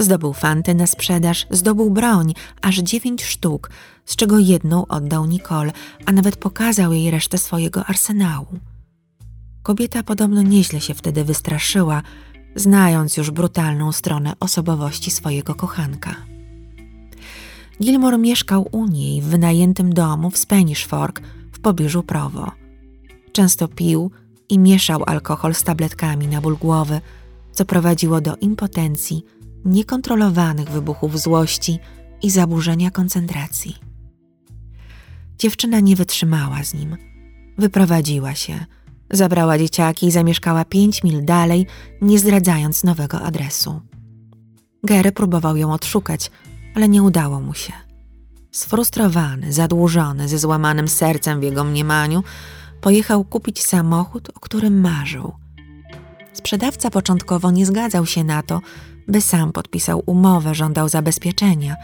Zdobył 0.00 0.32
fanty 0.32 0.74
na 0.74 0.86
sprzedaż, 0.86 1.46
zdobył 1.50 1.90
broń, 1.90 2.34
aż 2.62 2.76
dziewięć 2.76 3.24
sztuk, 3.24 3.70
z 4.04 4.16
czego 4.16 4.38
jedną 4.38 4.86
oddał 4.86 5.26
Nicole, 5.26 5.72
a 6.06 6.12
nawet 6.12 6.36
pokazał 6.36 6.92
jej 6.92 7.10
resztę 7.10 7.38
swojego 7.38 7.84
arsenału. 7.84 8.58
Kobieta 9.62 10.02
podobno 10.02 10.42
nieźle 10.42 10.80
się 10.80 10.94
wtedy 10.94 11.24
wystraszyła, 11.24 12.02
znając 12.54 13.16
już 13.16 13.30
brutalną 13.30 13.92
stronę 13.92 14.32
osobowości 14.40 15.10
swojego 15.10 15.54
kochanka. 15.54 16.14
Gilmore 17.82 18.18
mieszkał 18.18 18.68
u 18.72 18.86
niej 18.86 19.22
w 19.22 19.24
wynajętym 19.24 19.94
domu 19.94 20.30
w 20.30 20.38
Spanish 20.38 20.86
Fork 20.86 21.20
w 21.52 21.60
pobliżu 21.60 22.02
Provo. 22.02 22.52
Często 23.32 23.68
pił 23.68 24.10
i 24.48 24.58
mieszał 24.58 25.02
alkohol 25.06 25.54
z 25.54 25.62
tabletkami 25.62 26.26
na 26.26 26.40
ból 26.40 26.56
głowy, 26.56 27.00
co 27.52 27.64
prowadziło 27.64 28.20
do 28.20 28.36
impotencji, 28.36 29.24
niekontrolowanych 29.64 30.68
wybuchów 30.68 31.20
złości 31.20 31.78
i 32.22 32.30
zaburzenia 32.30 32.90
koncentracji. 32.90 33.76
Dziewczyna 35.38 35.80
nie 35.80 35.96
wytrzymała 35.96 36.64
z 36.64 36.74
nim. 36.74 36.96
Wyprowadziła 37.58 38.34
się, 38.34 38.66
zabrała 39.10 39.58
dzieciaki 39.58 40.06
i 40.06 40.10
zamieszkała 40.10 40.64
pięć 40.64 41.02
mil 41.04 41.24
dalej, 41.24 41.66
nie 42.02 42.18
zdradzając 42.18 42.84
nowego 42.84 43.20
adresu. 43.20 43.80
Gary 44.84 45.12
próbował 45.12 45.56
ją 45.56 45.72
odszukać, 45.72 46.30
ale 46.74 46.88
nie 46.88 47.02
udało 47.02 47.40
mu 47.40 47.54
się. 47.54 47.72
Sfrustrowany, 48.52 49.52
zadłużony, 49.52 50.28
ze 50.28 50.38
złamanym 50.38 50.88
sercem 50.88 51.40
w 51.40 51.42
jego 51.42 51.64
mniemaniu, 51.64 52.22
pojechał 52.80 53.24
kupić 53.24 53.62
samochód, 53.62 54.30
o 54.34 54.40
którym 54.40 54.80
marzył. 54.80 55.32
Sprzedawca 56.32 56.90
początkowo 56.90 57.50
nie 57.50 57.66
zgadzał 57.66 58.06
się 58.06 58.24
na 58.24 58.42
to, 58.42 58.60
by 59.10 59.20
sam 59.20 59.52
podpisał 59.52 60.02
umowę, 60.06 60.54
żądał 60.54 60.88
zabezpieczenia. 60.88 61.76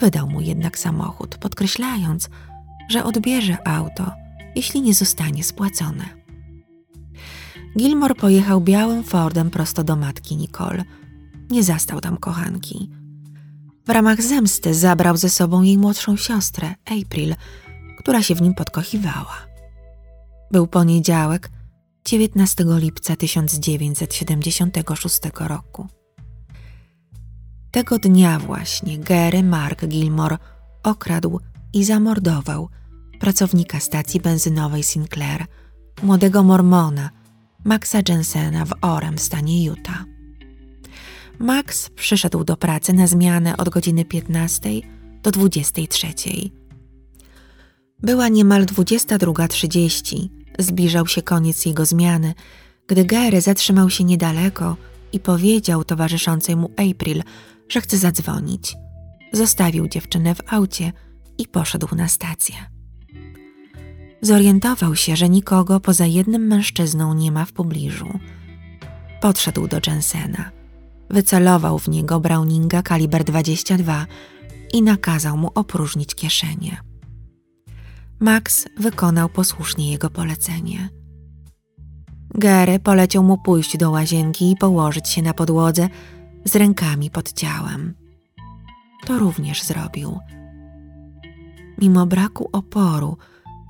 Wydał 0.00 0.28
mu 0.28 0.40
jednak 0.40 0.78
samochód, 0.78 1.38
podkreślając, 1.38 2.28
że 2.88 3.04
odbierze 3.04 3.68
auto, 3.68 4.12
jeśli 4.54 4.82
nie 4.82 4.94
zostanie 4.94 5.44
spłacone. 5.44 6.04
Gilmore 7.78 8.14
pojechał 8.14 8.60
białym 8.60 9.04
Fordem 9.04 9.50
prosto 9.50 9.84
do 9.84 9.96
matki 9.96 10.36
Nicole. 10.36 10.84
Nie 11.50 11.62
zastał 11.62 12.00
tam 12.00 12.16
kochanki. 12.16 12.90
W 13.86 13.90
ramach 13.90 14.22
zemsty 14.22 14.74
zabrał 14.74 15.16
ze 15.16 15.30
sobą 15.30 15.62
jej 15.62 15.78
młodszą 15.78 16.16
siostrę, 16.16 16.74
April, 16.84 17.34
która 17.98 18.22
się 18.22 18.34
w 18.34 18.42
nim 18.42 18.54
podkochiwała. 18.54 19.36
Był 20.50 20.66
poniedziałek, 20.66 21.50
19 22.04 22.64
lipca 22.68 23.16
1976 23.16 25.20
roku. 25.40 25.99
Tego 27.70 27.98
dnia 27.98 28.38
właśnie 28.38 28.98
Gary 28.98 29.42
Mark 29.42 29.86
Gilmore 29.86 30.38
okradł 30.82 31.40
i 31.72 31.84
zamordował 31.84 32.68
pracownika 33.20 33.80
stacji 33.80 34.20
benzynowej 34.20 34.82
Sinclair 34.82 35.46
młodego 36.02 36.42
mormona, 36.42 37.10
Maxa 37.64 37.98
Jensena 38.08 38.64
w 38.64 38.72
Orem 38.80 39.16
w 39.16 39.20
stanie 39.20 39.64
Utah. 39.64 40.04
Max 41.38 41.90
przyszedł 41.90 42.44
do 42.44 42.56
pracy 42.56 42.92
na 42.92 43.06
zmianę 43.06 43.56
od 43.56 43.68
godziny 43.68 44.04
15 44.04 44.70
do 45.22 45.30
23. 45.30 46.06
Była 48.02 48.28
niemal 48.28 48.64
22.30, 48.64 50.28
zbliżał 50.58 51.06
się 51.06 51.22
koniec 51.22 51.66
jego 51.66 51.86
zmiany, 51.86 52.34
gdy 52.86 53.04
Gary 53.04 53.40
zatrzymał 53.40 53.90
się 53.90 54.04
niedaleko 54.04 54.76
i 55.12 55.20
powiedział 55.20 55.84
towarzyszącej 55.84 56.56
mu 56.56 56.70
April, 56.90 57.22
że 57.70 57.80
chce 57.80 57.98
zadzwonić. 57.98 58.76
Zostawił 59.32 59.88
dziewczynę 59.88 60.34
w 60.34 60.52
aucie 60.52 60.92
i 61.38 61.46
poszedł 61.46 61.94
na 61.94 62.08
stację. 62.08 62.54
Zorientował 64.22 64.96
się, 64.96 65.16
że 65.16 65.28
nikogo 65.28 65.80
poza 65.80 66.06
jednym 66.06 66.46
mężczyzną 66.46 67.14
nie 67.14 67.32
ma 67.32 67.44
w 67.44 67.52
pobliżu. 67.52 68.18
Podszedł 69.20 69.68
do 69.68 69.80
Jensena. 69.86 70.50
Wycelował 71.10 71.78
w 71.78 71.88
niego 71.88 72.20
Browninga 72.20 72.82
kaliber 72.82 73.24
22 73.24 74.06
i 74.72 74.82
nakazał 74.82 75.36
mu 75.36 75.50
opróżnić 75.54 76.14
kieszenie. 76.14 76.80
Max 78.20 78.68
wykonał 78.76 79.28
posłusznie 79.28 79.90
jego 79.90 80.10
polecenie. 80.10 80.88
Gary 82.34 82.78
poleciał 82.78 83.22
mu 83.22 83.38
pójść 83.38 83.76
do 83.76 83.90
łazienki 83.90 84.50
i 84.50 84.56
położyć 84.56 85.08
się 85.08 85.22
na 85.22 85.34
podłodze 85.34 85.88
z 86.44 86.56
rękami 86.56 87.10
pod 87.10 87.32
ciałem. 87.32 87.94
To 89.06 89.18
również 89.18 89.62
zrobił. 89.62 90.18
Mimo 91.78 92.06
braku 92.06 92.48
oporu, 92.52 93.16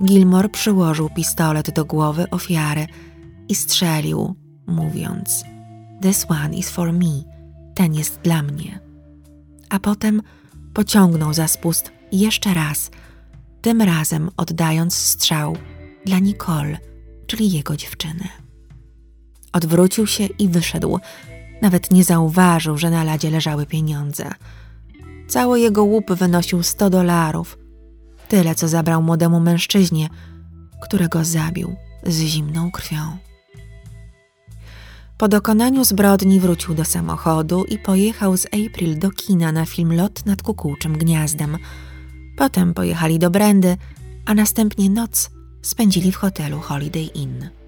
Gilmore 0.05 0.49
przyłożył 0.49 1.09
pistolet 1.09 1.71
do 1.73 1.85
głowy 1.85 2.29
ofiary 2.29 2.87
i 3.49 3.55
strzelił, 3.55 4.35
mówiąc: 4.67 5.43
This 6.01 6.25
one 6.29 6.55
is 6.55 6.69
for 6.69 6.93
me, 6.93 7.23
ten 7.75 7.93
jest 7.93 8.21
dla 8.21 8.43
mnie. 8.43 8.79
A 9.69 9.79
potem 9.79 10.21
pociągnął 10.73 11.33
za 11.33 11.47
spust 11.47 11.91
jeszcze 12.11 12.53
raz, 12.53 12.91
tym 13.61 13.81
razem 13.81 14.29
oddając 14.37 14.95
strzał 14.95 15.57
dla 16.05 16.19
Nicole, 16.19 16.77
czyli 17.27 17.51
jego 17.51 17.77
dziewczyny. 17.77 18.27
Odwrócił 19.53 20.07
się 20.07 20.25
i 20.25 20.47
wyszedł. 20.47 20.99
Nawet 21.61 21.91
nie 21.91 22.03
zauważył, 22.03 22.77
że 22.77 22.89
na 22.89 23.03
ladzie 23.03 23.29
leżały 23.29 23.65
pieniądze. 23.65 24.31
Cały 25.27 25.59
jego 25.59 25.83
łup 25.83 26.13
wynosił 26.13 26.63
100 26.63 26.89
dolarów. 26.89 27.57
Tyle, 28.27 28.55
co 28.55 28.67
zabrał 28.67 29.01
młodemu 29.01 29.39
mężczyźnie, 29.39 30.09
którego 30.83 31.25
zabił 31.25 31.75
z 32.03 32.19
zimną 32.19 32.71
krwią. 32.71 33.17
Po 35.17 35.27
dokonaniu 35.27 35.83
zbrodni 35.83 36.39
wrócił 36.39 36.75
do 36.75 36.85
samochodu 36.85 37.63
i 37.63 37.77
pojechał 37.77 38.37
z 38.37 38.45
April 38.45 38.99
do 38.99 39.11
kina 39.11 39.51
na 39.51 39.65
film 39.65 39.93
Lot 39.93 40.25
nad 40.25 40.41
kukułczym 40.41 40.97
gniazdem. 40.97 41.57
Potem 42.37 42.73
pojechali 42.73 43.19
do 43.19 43.29
Brandy, 43.29 43.77
a 44.25 44.33
następnie 44.33 44.89
noc 44.89 45.29
spędzili 45.61 46.11
w 46.11 46.15
hotelu 46.15 46.59
Holiday 46.59 47.03
Inn. 47.03 47.60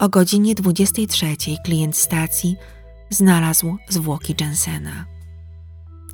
O 0.00 0.08
godzinie 0.08 0.54
23 0.54 1.26
klient 1.64 1.96
stacji 1.96 2.56
znalazł 3.10 3.76
zwłoki 3.88 4.34
Jensena. 4.40 5.06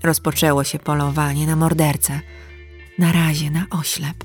Rozpoczęło 0.03 0.65
się 0.65 0.79
polowanie 0.79 1.47
na 1.47 1.57
mordercę, 1.57 2.21
na 2.99 3.13
razie 3.13 3.51
na 3.51 3.67
oślep. 3.71 4.25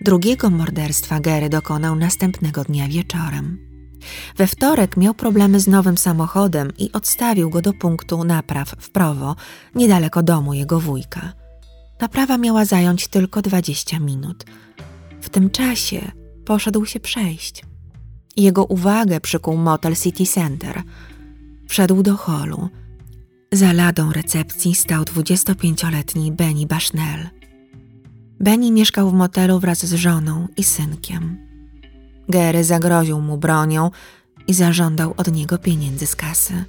Drugiego 0.00 0.50
morderstwa 0.50 1.20
Gary 1.20 1.48
dokonał 1.48 1.96
następnego 1.96 2.64
dnia 2.64 2.88
wieczorem. 2.88 3.58
We 4.36 4.46
wtorek 4.46 4.96
miał 4.96 5.14
problemy 5.14 5.60
z 5.60 5.66
nowym 5.68 5.98
samochodem 5.98 6.72
i 6.78 6.92
odstawił 6.92 7.50
go 7.50 7.62
do 7.62 7.72
punktu 7.72 8.24
napraw 8.24 8.74
w 8.78 8.90
Prowo, 8.90 9.36
niedaleko 9.74 10.22
domu 10.22 10.54
jego 10.54 10.80
wujka. 10.80 11.32
Naprawa 12.00 12.38
miała 12.38 12.64
zająć 12.64 13.08
tylko 13.08 13.42
20 13.42 13.98
minut. 13.98 14.44
W 15.20 15.28
tym 15.28 15.50
czasie 15.50 16.12
poszedł 16.44 16.86
się 16.86 17.00
przejść. 17.00 17.71
Jego 18.36 18.64
uwagę 18.64 19.20
przykuł 19.20 19.56
motel 19.56 19.96
City 19.96 20.26
Center. 20.26 20.82
Wszedł 21.68 22.02
do 22.02 22.16
holu. 22.16 22.68
Za 23.52 23.72
ladą 23.72 24.12
recepcji 24.12 24.74
stał 24.74 25.04
25-letni 25.04 26.32
Benny 26.32 26.66
Bashnell. 26.66 27.28
Benny 28.40 28.70
mieszkał 28.70 29.10
w 29.10 29.14
motelu 29.14 29.60
wraz 29.60 29.86
z 29.86 29.94
żoną 29.94 30.48
i 30.56 30.64
synkiem. 30.64 31.38
Gary 32.28 32.64
zagroził 32.64 33.20
mu 33.20 33.38
bronią 33.38 33.90
i 34.46 34.54
zażądał 34.54 35.14
od 35.16 35.32
niego 35.32 35.58
pieniędzy 35.58 36.06
z 36.06 36.16
kasy. 36.16 36.64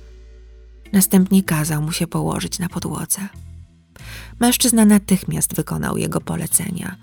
Następnie 0.93 1.43
kazał 1.43 1.82
mu 1.82 1.91
się 1.91 2.08
położyć 2.08 2.60
na 2.60 2.69
podłodze. 2.69 3.21
Mężczyzna 4.39 4.86
natychmiast 4.86 5.56
wykonał 5.56 5.97
jego 5.97 6.21
polecenia. 6.21 6.95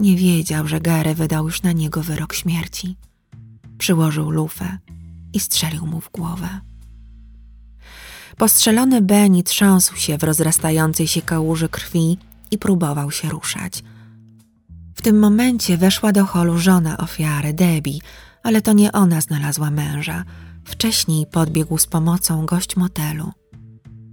Nie 0.00 0.16
wiedział, 0.16 0.68
że 0.68 0.80
Gary 0.80 1.14
wydał 1.14 1.44
już 1.44 1.62
na 1.62 1.72
niego 1.72 2.02
wyrok 2.02 2.34
śmierci. 2.34 2.96
Przyłożył 3.80 4.30
lufę 4.30 4.78
i 5.32 5.40
strzelił 5.40 5.86
mu 5.86 6.00
w 6.00 6.10
głowę. 6.10 6.60
Postrzelony 8.36 9.02
Benny 9.02 9.42
trząsł 9.42 9.96
się 9.96 10.18
w 10.18 10.22
rozrastającej 10.22 11.06
się 11.06 11.22
kałuży 11.22 11.68
krwi 11.68 12.18
i 12.50 12.58
próbował 12.58 13.10
się 13.10 13.28
ruszać. 13.28 13.82
W 14.94 15.02
tym 15.02 15.18
momencie 15.18 15.76
weszła 15.76 16.12
do 16.12 16.26
holu 16.26 16.58
żona 16.58 16.96
ofiary, 16.96 17.52
Debbie, 17.52 17.98
ale 18.42 18.62
to 18.62 18.72
nie 18.72 18.92
ona 18.92 19.20
znalazła 19.20 19.70
męża. 19.70 20.24
Wcześniej 20.64 21.26
podbiegł 21.26 21.78
z 21.78 21.86
pomocą 21.86 22.46
gość 22.46 22.76
motelu. 22.76 23.32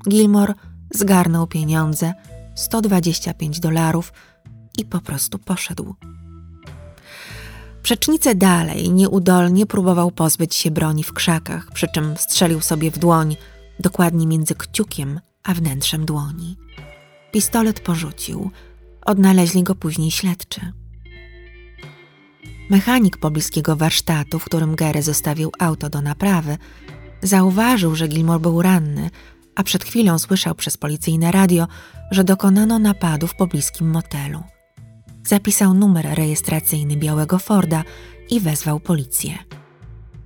Gilmore 0.09 0.53
zgarnął 0.93 1.47
pieniądze, 1.47 2.13
125 2.55 3.59
dolarów 3.59 4.13
i 4.77 4.85
po 4.85 5.01
prostu 5.01 5.39
poszedł. 5.39 5.95
Przecznicę 7.87 8.35
dalej 8.35 8.91
nieudolnie 8.91 9.65
próbował 9.65 10.11
pozbyć 10.11 10.55
się 10.55 10.71
broni 10.71 11.03
w 11.03 11.13
krzakach, 11.13 11.71
przy 11.73 11.87
czym 11.87 12.17
strzelił 12.17 12.61
sobie 12.61 12.91
w 12.91 12.97
dłoń, 12.97 13.35
dokładnie 13.79 14.27
między 14.27 14.55
kciukiem 14.55 15.19
a 15.43 15.53
wnętrzem 15.53 16.05
dłoni. 16.05 16.57
Pistolet 17.31 17.79
porzucił. 17.79 18.51
Odnaleźli 19.05 19.63
go 19.63 19.75
później 19.75 20.11
śledczy. 20.11 20.61
Mechanik 22.69 23.17
pobliskiego 23.17 23.75
warsztatu, 23.75 24.39
w 24.39 24.45
którym 24.45 24.75
Gary 24.75 25.01
zostawił 25.01 25.51
auto 25.59 25.89
do 25.89 26.01
naprawy, 26.01 26.57
zauważył, 27.21 27.95
że 27.95 28.07
Gilmore 28.07 28.39
był 28.39 28.61
ranny, 28.61 29.09
a 29.55 29.63
przed 29.63 29.83
chwilą 29.83 30.19
słyszał 30.19 30.55
przez 30.55 30.77
policyjne 30.77 31.31
radio, 31.31 31.67
że 32.11 32.23
dokonano 32.23 32.79
napadu 32.79 33.27
w 33.27 33.35
pobliskim 33.35 33.89
motelu. 33.89 34.43
Zapisał 35.27 35.73
numer 35.73 36.05
rejestracyjny 36.17 36.97
białego 36.97 37.39
Forda 37.39 37.83
i 38.29 38.39
wezwał 38.39 38.79
policję. 38.79 39.37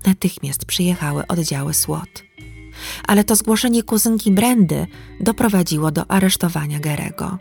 Natychmiast 0.05 0.65
przyjechały 0.65 1.27
oddziały 1.27 1.73
SWAT. 1.73 2.23
Ale 3.07 3.23
to 3.23 3.35
zgłoszenie 3.35 3.83
kuzynki 3.83 4.31
Brandy 4.31 4.87
doprowadziło 5.19 5.91
do 5.91 6.11
aresztowania 6.11 6.79
Gerego. 6.79 7.37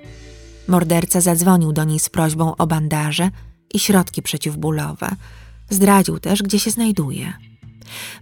Morderca 0.68 1.20
zadzwonił 1.20 1.72
do 1.72 1.84
niej 1.84 1.98
z 1.98 2.08
prośbą 2.08 2.56
o 2.56 2.66
bandaże 2.66 3.30
i 3.74 3.78
środki 3.78 4.22
przeciwbólowe. 4.22 5.08
Zdradził 5.70 6.18
też, 6.18 6.42
gdzie 6.42 6.58
się 6.60 6.70
znajduje. 6.70 7.32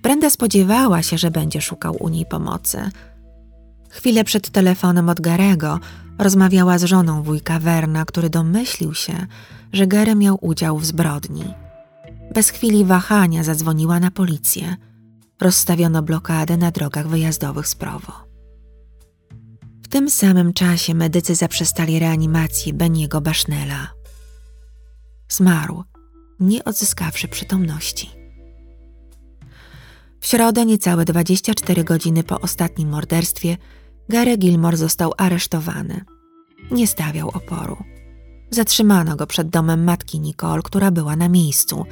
Brenda 0.02 0.30
spodziewała 0.30 1.02
się, 1.02 1.18
że 1.18 1.30
będzie 1.30 1.60
szukał 1.60 1.96
u 2.00 2.08
niej 2.08 2.26
pomocy. 2.26 2.90
Chwilę 3.90 4.24
przed 4.24 4.50
telefonem 4.50 5.08
od 5.08 5.20
Garego 5.20 5.80
rozmawiała 6.18 6.78
z 6.78 6.84
żoną 6.84 7.22
wujka 7.22 7.58
Werna, 7.58 8.04
który 8.04 8.30
domyślił 8.30 8.94
się, 8.94 9.26
że 9.72 9.86
Gary 9.86 10.14
miał 10.14 10.38
udział 10.40 10.78
w 10.78 10.86
zbrodni. 10.86 11.54
Bez 12.34 12.50
chwili 12.50 12.84
wahania 12.84 13.44
zadzwoniła 13.44 14.00
na 14.00 14.10
policję. 14.10 14.76
Rozstawiono 15.40 16.02
blokadę 16.02 16.56
na 16.56 16.70
drogach 16.70 17.08
wyjazdowych 17.08 17.68
z 17.68 17.74
Prowo. 17.74 18.12
W 19.82 19.88
tym 19.88 20.10
samym 20.10 20.52
czasie 20.52 20.94
medycy 20.94 21.34
zaprzestali 21.34 21.98
reanimację 21.98 22.72
Beniego 22.72 23.20
Bashnela. 23.20 23.90
Zmarł, 25.28 25.84
nie 26.40 26.64
odzyskawszy 26.64 27.28
przytomności. 27.28 28.10
W 30.20 30.26
środę, 30.26 30.66
niecałe 30.66 31.04
24 31.04 31.84
godziny 31.84 32.22
po 32.22 32.40
ostatnim 32.40 32.88
morderstwie, 32.88 33.56
Gary 34.08 34.36
Gilmore 34.36 34.76
został 34.76 35.12
aresztowany. 35.16 36.04
Nie 36.70 36.86
stawiał 36.86 37.28
oporu. 37.28 37.76
Zatrzymano 38.50 39.16
go 39.16 39.26
przed 39.26 39.48
domem 39.48 39.84
matki 39.84 40.20
Nicole, 40.20 40.62
która 40.62 40.90
była 40.90 41.16
na 41.16 41.28
miejscu. 41.28 41.84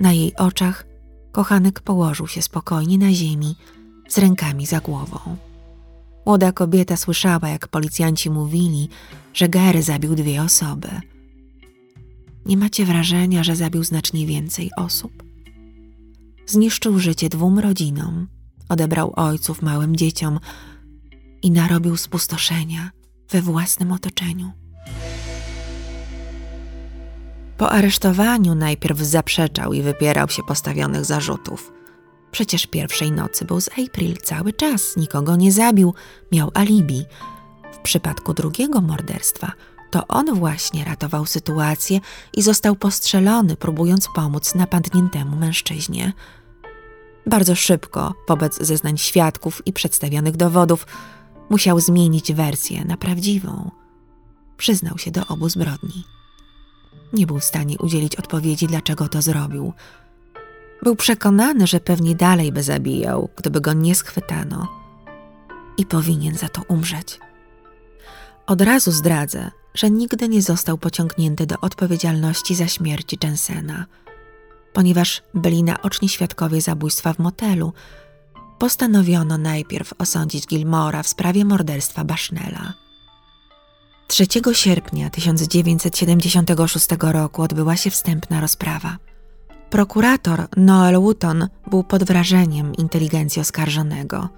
Na 0.00 0.12
jej 0.12 0.36
oczach 0.36 0.86
kochanek 1.32 1.80
położył 1.80 2.26
się 2.26 2.42
spokojnie 2.42 2.98
na 2.98 3.12
ziemi, 3.12 3.56
z 4.08 4.18
rękami 4.18 4.66
za 4.66 4.80
głową. 4.80 5.18
Młoda 6.26 6.52
kobieta 6.52 6.96
słyszała, 6.96 7.48
jak 7.48 7.68
policjanci 7.68 8.30
mówili, 8.30 8.88
że 9.34 9.48
Gary 9.48 9.82
zabił 9.82 10.14
dwie 10.14 10.42
osoby. 10.42 10.88
Nie 12.46 12.56
macie 12.56 12.84
wrażenia, 12.84 13.44
że 13.44 13.56
zabił 13.56 13.84
znacznie 13.84 14.26
więcej 14.26 14.70
osób? 14.76 15.22
Zniszczył 16.46 16.98
życie 16.98 17.28
dwóm 17.28 17.58
rodzinom, 17.58 18.26
odebrał 18.68 19.12
ojców 19.16 19.62
małym 19.62 19.96
dzieciom 19.96 20.40
i 21.42 21.50
narobił 21.50 21.96
spustoszenia 21.96 22.90
we 23.30 23.42
własnym 23.42 23.92
otoczeniu. 23.92 24.52
Po 27.58 27.70
aresztowaniu 27.70 28.54
najpierw 28.54 28.98
zaprzeczał 28.98 29.72
i 29.72 29.82
wypierał 29.82 30.28
się 30.28 30.42
postawionych 30.42 31.04
zarzutów. 31.04 31.72
Przecież 32.30 32.66
pierwszej 32.66 33.12
nocy 33.12 33.44
był 33.44 33.60
z 33.60 33.68
April 33.68 34.16
cały 34.16 34.52
czas, 34.52 34.96
nikogo 34.96 35.36
nie 35.36 35.52
zabił, 35.52 35.94
miał 36.32 36.50
alibi. 36.54 37.04
W 37.72 37.78
przypadku 37.78 38.34
drugiego 38.34 38.80
morderstwa 38.80 39.52
to 39.90 40.06
on 40.08 40.34
właśnie 40.34 40.84
ratował 40.84 41.26
sytuację 41.26 42.00
i 42.36 42.42
został 42.42 42.76
postrzelony, 42.76 43.56
próbując 43.56 44.08
pomóc 44.14 44.54
napadniętemu 44.54 45.36
mężczyźnie. 45.36 46.12
Bardzo 47.26 47.54
szybko, 47.54 48.14
wobec 48.28 48.62
zeznań 48.62 48.98
świadków 48.98 49.66
i 49.66 49.72
przedstawionych 49.72 50.36
dowodów, 50.36 50.86
musiał 51.50 51.80
zmienić 51.80 52.32
wersję 52.32 52.84
na 52.84 52.96
prawdziwą. 52.96 53.70
Przyznał 54.56 54.98
się 54.98 55.10
do 55.10 55.26
obu 55.26 55.48
zbrodni. 55.48 56.04
Nie 57.12 57.26
był 57.26 57.38
w 57.38 57.44
stanie 57.44 57.78
udzielić 57.78 58.16
odpowiedzi, 58.16 58.66
dlaczego 58.66 59.08
to 59.08 59.22
zrobił. 59.22 59.72
Był 60.82 60.96
przekonany, 60.96 61.66
że 61.66 61.80
pewnie 61.80 62.14
dalej 62.14 62.52
by 62.52 62.62
zabijał, 62.62 63.28
gdyby 63.36 63.60
go 63.60 63.72
nie 63.72 63.94
schwytano. 63.94 64.68
I 65.78 65.86
powinien 65.86 66.34
za 66.34 66.48
to 66.48 66.62
umrzeć. 66.68 67.20
Od 68.46 68.60
razu 68.60 68.92
zdradzę, 68.92 69.50
że 69.74 69.90
nigdy 69.90 70.28
nie 70.28 70.42
został 70.42 70.78
pociągnięty 70.78 71.46
do 71.46 71.60
odpowiedzialności 71.60 72.54
za 72.54 72.66
śmierć 72.66 73.16
Jensena. 73.24 73.86
Ponieważ 74.72 75.22
byli 75.34 75.62
naoczni 75.62 76.08
świadkowie 76.08 76.60
zabójstwa 76.60 77.12
w 77.12 77.18
motelu, 77.18 77.72
postanowiono 78.58 79.38
najpierw 79.38 79.92
osądzić 79.98 80.46
Gilmora 80.46 81.02
w 81.02 81.08
sprawie 81.08 81.44
morderstwa 81.44 82.04
Bashnela. 82.04 82.72
3 84.06 84.26
sierpnia 84.52 85.10
1976 85.10 86.86
roku 87.00 87.42
odbyła 87.42 87.76
się 87.76 87.90
wstępna 87.90 88.40
rozprawa. 88.40 88.96
Prokurator 89.70 90.48
Noel 90.56 91.00
Wooton 91.00 91.48
był 91.66 91.84
pod 91.84 92.04
wrażeniem 92.04 92.74
inteligencji 92.74 93.42
oskarżonego 93.42 94.28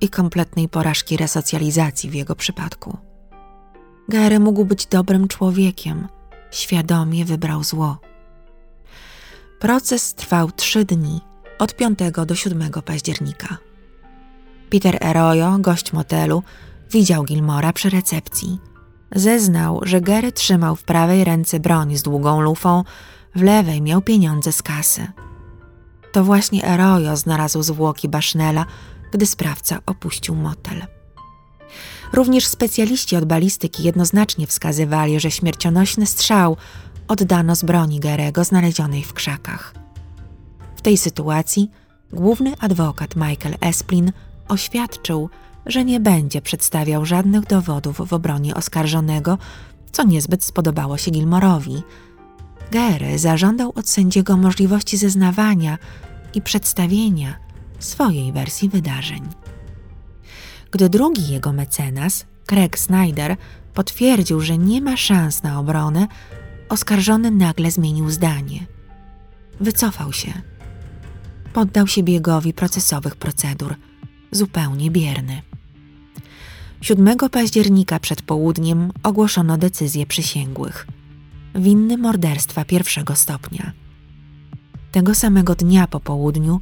i 0.00 0.08
kompletnej 0.08 0.68
porażki 0.68 1.16
resocjalizacji 1.16 2.10
w 2.10 2.14
jego 2.14 2.36
przypadku. 2.36 2.98
Gary 4.08 4.40
mógł 4.40 4.64
być 4.64 4.86
dobrym 4.86 5.28
człowiekiem, 5.28 6.08
świadomie 6.50 7.24
wybrał 7.24 7.64
zło. 7.64 7.98
Proces 9.58 10.14
trwał 10.14 10.50
trzy 10.50 10.84
dni, 10.84 11.20
od 11.58 11.76
5 11.76 11.98
do 12.26 12.34
7 12.34 12.70
października. 12.84 13.56
Peter 14.70 14.98
Eroyo, 15.00 15.58
gość 15.58 15.92
motelu, 15.92 16.42
widział 16.90 17.24
Gilmora 17.24 17.72
przy 17.72 17.90
recepcji. 17.90 18.58
Zeznał, 19.14 19.80
że 19.82 20.00
Gary 20.00 20.32
trzymał 20.32 20.76
w 20.76 20.82
prawej 20.82 21.24
ręce 21.24 21.60
broń 21.60 21.96
z 21.96 22.02
długą 22.02 22.40
lufą, 22.40 22.84
w 23.34 23.42
lewej 23.42 23.82
miał 23.82 24.02
pieniądze 24.02 24.52
z 24.52 24.62
kasy. 24.62 25.06
To 26.12 26.24
właśnie 26.24 26.64
Eroyo 26.64 27.16
znalazł 27.16 27.62
zwłoki 27.62 28.08
Bashnela, 28.08 28.66
gdy 29.12 29.26
sprawca 29.26 29.78
opuścił 29.86 30.34
motel. 30.34 30.86
Również 32.12 32.46
specjaliści 32.46 33.16
od 33.16 33.24
balistyki 33.24 33.82
jednoznacznie 33.82 34.46
wskazywali, 34.46 35.20
że 35.20 35.30
śmiercionośny 35.30 36.06
strzał 36.06 36.56
oddano 37.08 37.56
z 37.56 37.62
broni 37.62 38.00
Gerego 38.00 38.44
znalezionej 38.44 39.02
w 39.02 39.12
krzakach. 39.12 39.74
Tej 40.88 40.98
sytuacji 40.98 41.70
główny 42.12 42.54
adwokat 42.60 43.16
Michael 43.16 43.56
Esplin 43.60 44.12
oświadczył, 44.48 45.30
że 45.66 45.84
nie 45.84 46.00
będzie 46.00 46.42
przedstawiał 46.42 47.06
żadnych 47.06 47.46
dowodów 47.46 48.08
w 48.08 48.12
obronie 48.12 48.54
oskarżonego, 48.54 49.38
co 49.92 50.04
niezbyt 50.04 50.44
spodobało 50.44 50.96
się 50.96 51.10
Gilmorowi. 51.10 51.82
Gery 52.70 53.18
zażądał 53.18 53.72
od 53.74 53.88
sędziego 53.88 54.36
możliwości 54.36 54.96
zeznawania 54.96 55.78
i 56.34 56.42
przedstawienia 56.42 57.38
swojej 57.78 58.32
wersji 58.32 58.68
wydarzeń. 58.68 59.28
Gdy 60.70 60.88
drugi 60.88 61.32
jego 61.32 61.52
mecenas, 61.52 62.26
Craig 62.46 62.78
Snyder, 62.78 63.36
potwierdził, 63.74 64.40
że 64.40 64.58
nie 64.58 64.80
ma 64.80 64.96
szans 64.96 65.42
na 65.42 65.60
obronę, 65.60 66.06
oskarżony 66.68 67.30
nagle 67.30 67.70
zmienił 67.70 68.10
zdanie. 68.10 68.66
Wycofał 69.60 70.12
się. 70.12 70.57
Poddał 71.58 71.86
się 71.86 72.02
biegowi 72.02 72.52
procesowych 72.52 73.16
procedur, 73.16 73.74
zupełnie 74.32 74.90
bierny. 74.90 75.42
7 76.80 77.16
października 77.30 78.00
przed 78.00 78.22
południem 78.22 78.92
ogłoszono 79.02 79.58
decyzję 79.58 80.06
przysięgłych. 80.06 80.86
Winny 81.54 81.98
morderstwa 81.98 82.64
pierwszego 82.64 83.14
stopnia. 83.14 83.72
Tego 84.92 85.14
samego 85.14 85.54
dnia 85.54 85.86
po 85.86 86.00
południu 86.00 86.60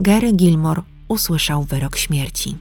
Gary 0.00 0.32
Gilmore 0.32 0.82
usłyszał 1.08 1.64
wyrok 1.64 1.96
śmierci. 1.96 2.56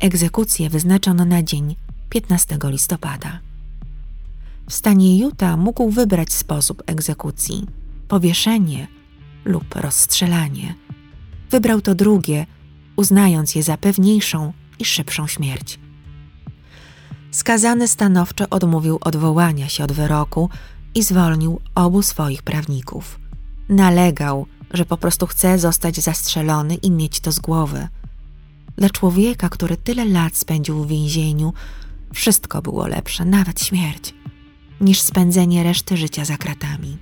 Egzekucję 0.00 0.70
wyznaczono 0.70 1.24
na 1.24 1.42
dzień 1.42 1.76
15 2.10 2.58
listopada. 2.64 3.40
W 4.68 4.74
stanie 4.74 5.18
Utah 5.18 5.58
mógł 5.58 5.90
wybrać 5.90 6.32
sposób 6.32 6.82
egzekucji 6.86 7.66
powieszenie 8.08 8.99
lub 9.44 9.74
rozstrzelanie. 9.74 10.74
Wybrał 11.50 11.80
to 11.80 11.94
drugie, 11.94 12.46
uznając 12.96 13.54
je 13.54 13.62
za 13.62 13.76
pewniejszą 13.76 14.52
i 14.78 14.84
szybszą 14.84 15.26
śmierć. 15.26 15.78
Skazany 17.30 17.88
stanowczo 17.88 18.48
odmówił 18.50 18.98
odwołania 19.00 19.68
się 19.68 19.84
od 19.84 19.92
wyroku 19.92 20.50
i 20.94 21.02
zwolnił 21.02 21.60
obu 21.74 22.02
swoich 22.02 22.42
prawników. 22.42 23.20
Nalegał, 23.68 24.46
że 24.70 24.84
po 24.84 24.96
prostu 24.96 25.26
chce 25.26 25.58
zostać 25.58 26.00
zastrzelony 26.00 26.74
i 26.74 26.90
mieć 26.90 27.20
to 27.20 27.32
z 27.32 27.38
głowy– 27.38 27.88
dla 28.80 28.90
człowieka, 28.90 29.48
który 29.48 29.76
tyle 29.76 30.04
lat 30.04 30.36
spędził 30.36 30.84
w 30.84 30.88
więzieniu, 30.88 31.52
wszystko 32.14 32.62
było 32.62 32.86
lepsze, 32.86 33.24
nawet 33.24 33.62
śmierć, 33.62 34.14
niż 34.80 35.00
spędzenie 35.00 35.62
reszty 35.62 35.96
życia 35.96 36.24
za 36.24 36.36
kratami. 36.36 36.98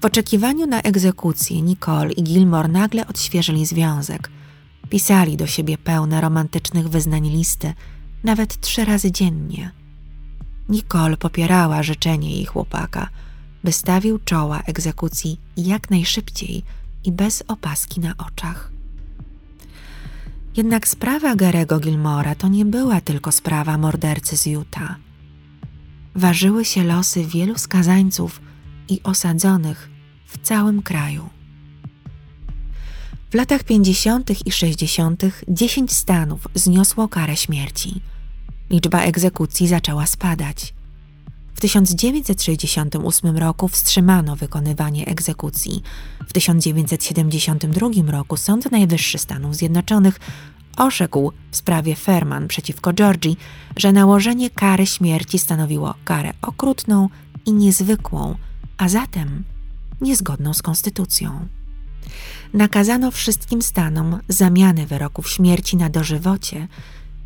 W 0.00 0.04
oczekiwaniu 0.04 0.66
na 0.66 0.82
egzekucję 0.82 1.62
Nicole 1.62 2.12
i 2.12 2.22
Gilmore 2.22 2.68
nagle 2.68 3.06
odświeżyli 3.06 3.66
związek. 3.66 4.30
Pisali 4.90 5.36
do 5.36 5.46
siebie 5.46 5.78
pełne 5.78 6.20
romantycznych 6.20 6.88
wyznań 6.88 7.28
listy, 7.28 7.74
nawet 8.24 8.60
trzy 8.60 8.84
razy 8.84 9.12
dziennie. 9.12 9.70
Nicole 10.68 11.16
popierała 11.16 11.82
życzenie 11.82 12.34
jej 12.34 12.44
chłopaka, 12.44 13.08
by 13.64 13.72
stawił 13.72 14.18
czoła 14.18 14.62
egzekucji 14.66 15.40
jak 15.56 15.90
najszybciej 15.90 16.64
i 17.04 17.12
bez 17.12 17.42
opaski 17.48 18.00
na 18.00 18.14
oczach. 18.16 18.72
Jednak 20.56 20.88
sprawa 20.88 21.36
Garego 21.36 21.80
Gilmora 21.80 22.34
to 22.34 22.48
nie 22.48 22.64
była 22.64 23.00
tylko 23.00 23.32
sprawa 23.32 23.78
mordercy 23.78 24.36
z 24.36 24.46
Utah. 24.46 24.94
Ważyły 26.14 26.64
się 26.64 26.84
losy 26.84 27.24
wielu 27.24 27.58
skazańców 27.58 28.47
i 28.88 29.02
osadzonych 29.02 29.90
w 30.26 30.38
całym 30.38 30.82
kraju. 30.82 31.28
W 33.30 33.34
latach 33.34 33.64
50. 33.64 34.46
i 34.46 34.52
60. 34.52 35.22
10 35.48 35.92
stanów 35.92 36.48
zniosło 36.54 37.08
karę 37.08 37.36
śmierci. 37.36 38.00
Liczba 38.70 39.00
egzekucji 39.00 39.68
zaczęła 39.68 40.06
spadać. 40.06 40.74
W 41.54 41.60
1968 41.60 43.36
roku 43.36 43.68
wstrzymano 43.68 44.36
wykonywanie 44.36 45.06
egzekucji. 45.06 45.82
W 46.26 46.32
1972 46.32 47.88
roku 48.06 48.36
Sąd 48.36 48.72
Najwyższy 48.72 49.18
Stanów 49.18 49.56
Zjednoczonych 49.56 50.20
orzekł 50.76 51.32
w 51.50 51.56
sprawie 51.56 51.96
Ferman 51.96 52.48
przeciwko 52.48 52.92
Georgii, 52.92 53.36
że 53.76 53.92
nałożenie 53.92 54.50
kary 54.50 54.86
śmierci 54.86 55.38
stanowiło 55.38 55.94
karę 56.04 56.32
okrutną 56.42 57.08
i 57.46 57.52
niezwykłą, 57.52 58.34
a 58.78 58.88
zatem 58.88 59.44
niezgodną 60.00 60.54
z 60.54 60.62
konstytucją. 60.62 61.48
Nakazano 62.54 63.10
wszystkim 63.10 63.62
stanom 63.62 64.18
zamianę 64.28 64.86
wyroków 64.86 65.30
śmierci 65.30 65.76
na 65.76 65.90
dożywocie 65.90 66.68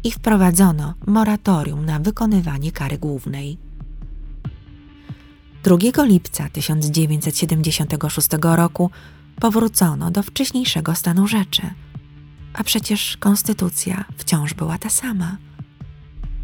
i 0.05 0.11
wprowadzono 0.11 0.95
moratorium 1.07 1.85
na 1.85 1.99
wykonywanie 1.99 2.73
kary 2.73 2.99
głównej. 2.99 3.59
2 5.63 6.05
lipca 6.05 6.49
1976 6.49 8.29
roku 8.43 8.91
powrócono 9.41 10.11
do 10.11 10.23
wcześniejszego 10.23 10.95
stanu 10.95 11.27
rzeczy, 11.27 11.63
a 12.55 12.65
przecież 12.65 13.17
konstytucja 13.17 14.05
wciąż 14.17 14.55
była 14.55 14.79
ta 14.79 14.91
sama. 14.91 15.37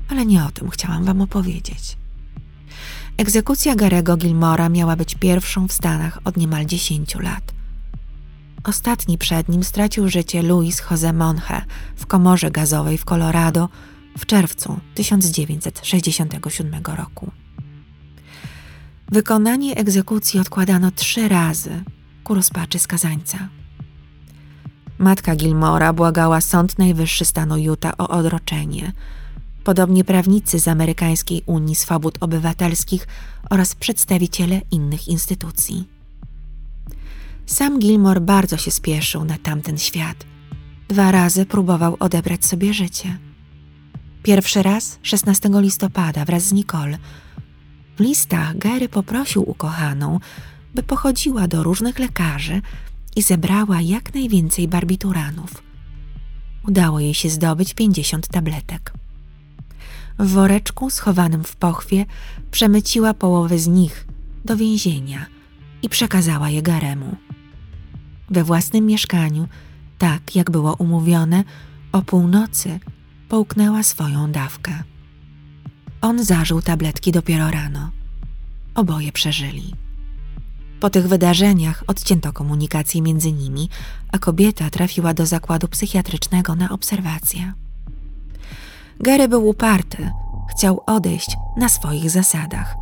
Ale 0.09 0.27
nie 0.27 0.45
o 0.45 0.51
tym 0.51 0.71
chciałam 0.71 1.05
Wam 1.05 1.21
opowiedzieć. 1.21 1.98
Egzekucja 3.19 3.75
Garego 3.75 4.17
Gilmora 4.17 4.69
miała 4.69 4.97
być 4.97 5.15
pierwszą 5.15 5.69
w 5.69 5.73
Stanach 5.73 6.19
od 6.25 6.37
niemal 6.37 6.67
10 6.67 7.15
lat. 7.15 7.53
Ostatni 8.65 9.19
przed 9.19 9.49
nim 9.49 9.65
stracił 9.65 10.09
życie 10.09 10.43
Louis 10.43 10.83
Jose 10.91 11.13
Monge 11.13 11.63
w 11.97 12.07
komorze 12.07 12.51
gazowej 12.51 12.99
w 12.99 13.05
Colorado 13.05 13.69
w 14.19 14.27
czerwcu 14.27 14.81
1967 14.95 16.83
roku. 16.97 17.31
Wykonanie 19.09 19.77
egzekucji 19.77 20.41
odkładano 20.41 20.91
trzy 20.91 21.29
razy 21.29 21.83
ku 22.25 22.35
rozpaczy 22.35 22.79
skazańca. 22.79 23.49
Matka 24.99 25.37
Gilmora 25.37 25.93
błagała 25.93 26.41
Sąd 26.41 26.79
Najwyższy 26.79 27.25
stanu 27.25 27.57
Utah 27.57 27.95
o 27.99 28.09
odroczenie. 28.09 28.93
Podobnie 29.69 30.05
prawnicy 30.05 30.61
z 30.61 30.69
Amerykańskiej 30.69 31.43
Unii 31.47 31.75
Swobód 31.75 32.19
Obywatelskich 32.21 33.07
oraz 33.51 33.75
przedstawiciele 33.75 34.61
innych 34.71 35.09
instytucji. 35.09 35.89
Sam 37.47 37.79
Gilmore 37.79 38.21
bardzo 38.21 38.57
się 38.57 38.71
spieszył 38.71 39.25
na 39.25 39.39
tamten 39.39 39.79
świat. 39.79 40.27
Dwa 40.89 41.13
razy 41.13 41.47
próbował 41.47 41.97
odebrać 42.01 42.45
sobie 42.45 42.75
życie. 42.75 43.19
Pierwszy 44.23 44.63
raz 44.63 44.99
16 45.03 45.49
listopada 45.53 46.25
wraz 46.25 46.43
z 46.43 46.53
Nicole. 46.53 46.99
W 47.97 48.01
listach 48.01 48.59
Gary 48.59 48.89
poprosił 48.89 49.51
ukochaną, 49.51 50.21
by 50.75 50.83
pochodziła 50.83 51.49
do 51.49 51.63
różnych 51.63 51.99
lekarzy 51.99 52.63
i 53.17 53.23
zebrała 53.23 53.81
jak 53.81 54.15
najwięcej 54.15 54.69
barbituranów. 54.69 55.63
Udało 56.69 57.01
jej 57.01 57.15
się 57.15 57.31
zdobyć 57.31 57.75
50 57.75 58.29
tabletek. 58.29 58.93
W 60.19 60.27
woreczku 60.27 60.91
schowanym 60.91 61.45
w 61.45 61.57
pochwie 61.57 62.07
przemyciła 62.51 63.15
połowę 63.15 63.59
z 63.59 63.67
nich 63.67 64.07
do 64.45 64.57
więzienia 64.57 65.27
i 65.83 65.89
przekazała 65.89 66.51
je 66.51 66.63
Garemu. 66.63 67.17
We 68.31 68.45
własnym 68.45 68.87
mieszkaniu, 68.87 69.49
tak 69.99 70.37
jak 70.37 70.51
było 70.51 70.75
umówione, 70.75 71.45
o 71.93 72.03
północy 72.03 72.81
połknęła 73.29 73.83
swoją 73.83 74.33
dawkę. 74.33 74.83
On 76.01 76.25
zażył 76.25 76.63
tabletki 76.63 77.13
dopiero 77.13 77.51
rano. 77.51 77.91
Oboje 78.75 79.13
przeżyli. 79.13 79.75
Po 80.81 80.91
tych 80.91 81.09
wydarzeniach 81.09 81.85
odcięto 81.87 82.33
komunikację 82.33 83.03
między 83.03 83.33
nimi, 83.33 83.69
a 84.13 84.19
kobieta 84.19 84.71
trafiła 84.71 85.15
do 85.15 85.27
zakładu 85.27 85.69
psychiatrycznego 85.69 86.55
na 86.55 86.71
obserwację. 86.71 87.53
Gary 89.01 89.29
był 89.29 89.49
uparty, 89.49 90.11
chciał 90.51 90.83
odejść 90.87 91.37
na 91.57 91.69
swoich 91.69 92.11
zasadach. 92.11 92.77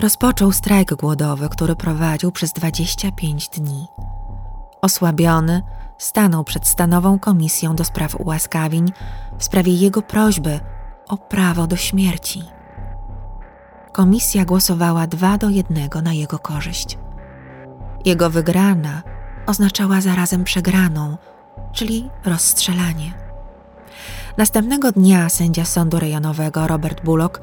Rozpoczął 0.00 0.52
strajk 0.52 0.94
głodowy, 0.94 1.48
który 1.48 1.76
prowadził 1.76 2.32
przez 2.32 2.52
25 2.52 3.48
dni. 3.48 3.86
Osłabiony, 4.82 5.62
stanął 5.98 6.44
przed 6.44 6.66
stanową 6.66 7.18
komisją 7.18 7.74
do 7.74 7.84
spraw 7.84 8.20
ułaskawień 8.20 8.92
w 9.38 9.44
sprawie 9.44 9.74
jego 9.74 10.02
prośby 10.02 10.60
o 11.08 11.16
prawo 11.16 11.66
do 11.66 11.76
śmierci. 11.76 12.42
Komisja 13.92 14.44
głosowała 14.44 15.06
dwa 15.06 15.38
do 15.38 15.48
jednego 15.48 16.02
na 16.02 16.12
jego 16.12 16.38
korzyść. 16.38 16.98
Jego 18.04 18.30
wygrana 18.30 19.02
oznaczała 19.46 20.00
zarazem 20.00 20.44
przegraną, 20.44 21.16
czyli 21.72 22.10
rozstrzelanie. 22.24 23.29
Następnego 24.36 24.92
dnia 24.92 25.28
sędzia 25.28 25.64
sądu 25.64 25.98
rejonowego 25.98 26.66
Robert 26.66 27.04
Bullock 27.04 27.40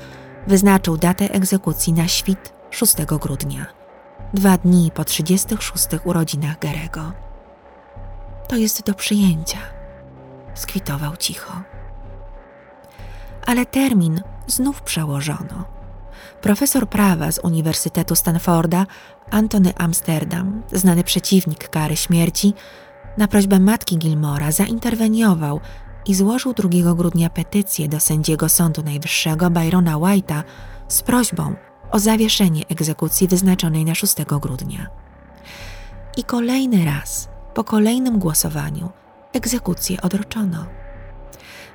wyznaczył 0.48 0.98
datę 0.98 1.32
egzekucji 1.32 1.94
na 1.94 2.08
świt 2.08 2.54
6 2.72 2.96
grudnia, 3.06 3.66
dwa 4.34 4.58
dni 4.58 4.92
po 4.96 5.06
36 5.06 5.88
urodzinach 6.04 6.60
Gerego. 6.60 7.12
To 8.48 8.56
jest 8.56 8.86
do 8.86 8.94
przyjęcia, 8.94 9.58
skwitował 10.54 11.18
cicho. 11.18 11.62
Ale 13.46 13.66
termin 13.66 14.22
znów 14.48 14.82
przełożono. 14.82 15.66
Profesor 16.42 16.90
prawa 16.90 17.32
z 17.32 17.40
Uniwersytetu 17.40 18.16
Stanforda, 18.16 18.86
Antony 19.32 19.74
Amsterdam, 19.78 20.64
znany 20.72 21.04
przeciwnik 21.04 21.70
kary 21.70 21.96
śmierci, 21.96 22.54
na 23.18 23.28
prośbę 23.28 23.60
matki 23.60 23.98
Gilmora 23.98 24.52
zainterweniował 24.52 25.60
i 26.08 26.16
złożył 26.16 26.54
2 26.54 26.96
grudnia 26.96 27.30
petycję 27.30 27.88
do 27.88 28.00
sędziego 28.00 28.50
Sądu 28.50 28.84
Najwyższego 28.84 29.50
Byrona 29.50 29.96
White'a 29.96 30.44
z 30.88 31.02
prośbą 31.02 31.56
o 31.92 32.00
zawieszenie 32.00 32.68
egzekucji 32.70 33.28
wyznaczonej 33.28 33.86
na 33.86 33.96
6 33.96 34.16
grudnia. 34.42 34.88
I 36.18 36.24
kolejny 36.24 36.86
raz 36.86 37.30
po 37.54 37.64
kolejnym 37.64 38.20
głosowaniu 38.20 38.90
egzekucję 39.34 40.02
odroczono. 40.02 40.66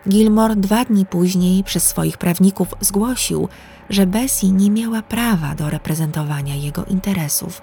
Gilmore 0.09 0.57
dwa 0.57 0.85
dni 0.85 1.07
później 1.07 1.65
przez 1.65 1.87
swoich 1.87 2.19
prawników 2.19 2.75
zgłosił, 2.81 3.49
że 3.91 4.07
Bessie 4.07 4.53
nie 4.53 4.71
miała 4.71 5.03
prawa 5.03 5.55
do 5.55 5.71
reprezentowania 5.71 6.55
jego 6.55 6.85
interesów, 6.85 7.63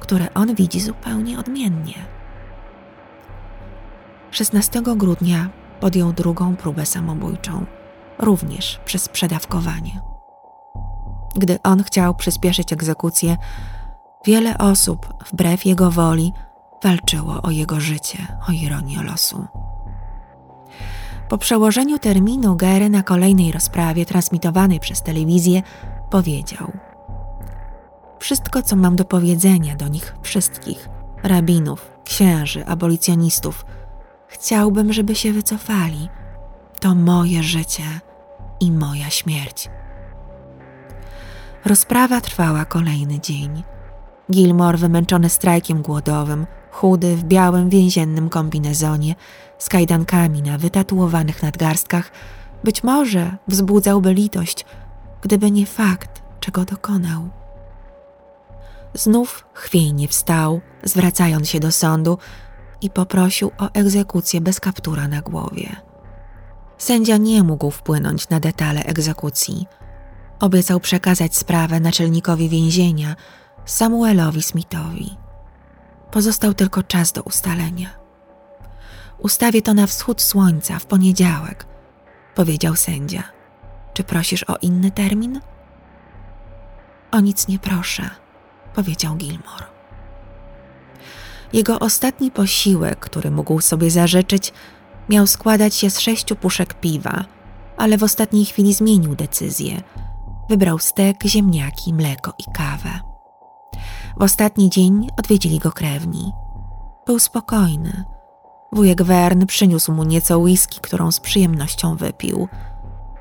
które 0.00 0.34
on 0.34 0.54
widzi 0.54 0.80
zupełnie 0.80 1.38
odmiennie. 1.38 1.94
16 4.30 4.82
grudnia 4.82 5.48
podjął 5.80 6.12
drugą 6.12 6.56
próbę 6.56 6.86
samobójczą, 6.86 7.66
również 8.18 8.80
przez 8.84 9.08
przedawkowanie. 9.08 10.00
Gdy 11.36 11.58
on 11.62 11.82
chciał 11.82 12.14
przyspieszyć 12.14 12.72
egzekucję, 12.72 13.36
wiele 14.26 14.58
osób, 14.58 15.14
wbrew 15.32 15.66
jego 15.66 15.90
woli, 15.90 16.32
walczyło 16.82 17.42
o 17.42 17.50
jego 17.50 17.80
życie, 17.80 18.18
o 18.48 18.52
ironię 18.52 19.02
losu. 19.02 19.46
Po 21.28 21.38
przełożeniu 21.38 21.98
terminu 21.98 22.56
Gary 22.56 22.90
na 22.90 23.02
kolejnej 23.02 23.52
rozprawie 23.52 24.06
transmitowanej 24.06 24.80
przez 24.80 25.02
telewizję 25.02 25.62
powiedział: 26.10 26.72
Wszystko, 28.18 28.62
co 28.62 28.76
mam 28.76 28.96
do 28.96 29.04
powiedzenia 29.04 29.76
do 29.76 29.88
nich 29.88 30.16
wszystkich 30.22 30.88
rabinów, 31.22 31.90
księży, 32.04 32.66
abolicjonistów, 32.66 33.64
chciałbym, 34.28 34.92
żeby 34.92 35.14
się 35.14 35.32
wycofali. 35.32 36.08
To 36.80 36.94
moje 36.94 37.42
życie 37.42 38.00
i 38.60 38.72
moja 38.72 39.10
śmierć. 39.10 39.70
Rozprawa 41.64 42.20
trwała 42.20 42.64
kolejny 42.64 43.20
dzień. 43.20 43.62
Gilmore, 44.32 44.78
wymęczony 44.78 45.28
strajkiem 45.28 45.82
głodowym, 45.82 46.46
chudy 46.70 47.16
w 47.16 47.24
białym 47.24 47.70
więziennym 47.70 48.28
kombinezonie, 48.28 49.14
z 49.58 49.68
kajdankami 49.68 50.42
na 50.42 50.58
wytatuowanych 50.58 51.42
nadgarstkach, 51.42 52.10
być 52.64 52.82
może 52.82 53.36
wzbudzałby 53.48 54.14
litość, 54.14 54.64
gdyby 55.22 55.50
nie 55.50 55.66
fakt, 55.66 56.22
czego 56.40 56.64
dokonał. 56.64 57.28
Znów 58.94 59.46
chwiejnie 59.52 60.08
wstał, 60.08 60.60
zwracając 60.82 61.48
się 61.48 61.60
do 61.60 61.72
sądu 61.72 62.18
i 62.86 62.90
poprosił 62.90 63.50
o 63.58 63.72
egzekucję 63.72 64.40
bez 64.40 64.60
kaptura 64.60 65.08
na 65.08 65.20
głowie. 65.20 65.76
Sędzia 66.78 67.16
nie 67.16 67.42
mógł 67.42 67.70
wpłynąć 67.70 68.28
na 68.28 68.40
detale 68.40 68.84
egzekucji. 68.84 69.66
Obiecał 70.40 70.80
przekazać 70.80 71.36
sprawę 71.36 71.80
naczelnikowi 71.80 72.48
więzienia, 72.48 73.16
Samuelowi 73.64 74.42
Smithowi. 74.42 75.16
Pozostał 76.10 76.54
tylko 76.54 76.82
czas 76.82 77.12
do 77.12 77.22
ustalenia. 77.22 77.90
Ustawię 79.18 79.62
to 79.62 79.74
na 79.74 79.86
wschód 79.86 80.22
słońca 80.22 80.78
w 80.78 80.86
poniedziałek, 80.86 81.66
powiedział 82.34 82.76
sędzia. 82.76 83.22
Czy 83.94 84.04
prosisz 84.04 84.42
o 84.42 84.56
inny 84.56 84.90
termin? 84.90 85.40
O 87.10 87.20
nic 87.20 87.48
nie 87.48 87.58
proszę, 87.58 88.10
powiedział 88.74 89.16
Gilmore. 89.16 89.75
Jego 91.52 91.78
ostatni 91.78 92.30
posiłek, 92.30 92.98
który 92.98 93.30
mógł 93.30 93.60
sobie 93.60 93.90
zażyczyć, 93.90 94.52
miał 95.08 95.26
składać 95.26 95.74
się 95.74 95.90
z 95.90 96.00
sześciu 96.00 96.36
puszek 96.36 96.74
piwa, 96.74 97.24
ale 97.76 97.98
w 97.98 98.02
ostatniej 98.02 98.44
chwili 98.44 98.74
zmienił 98.74 99.14
decyzję. 99.14 99.82
Wybrał 100.48 100.78
stek, 100.78 101.16
ziemniaki, 101.24 101.94
mleko 101.94 102.32
i 102.38 102.44
kawę. 102.52 103.00
W 104.18 104.22
ostatni 104.22 104.70
dzień 104.70 105.08
odwiedzili 105.18 105.58
go 105.58 105.72
krewni. 105.72 106.32
Był 107.06 107.18
spokojny. 107.18 108.04
Wujek 108.72 109.02
Wern 109.02 109.46
przyniósł 109.46 109.92
mu 109.92 110.04
nieco 110.04 110.38
whisky, 110.38 110.80
którą 110.80 111.12
z 111.12 111.20
przyjemnością 111.20 111.96
wypił. 111.96 112.48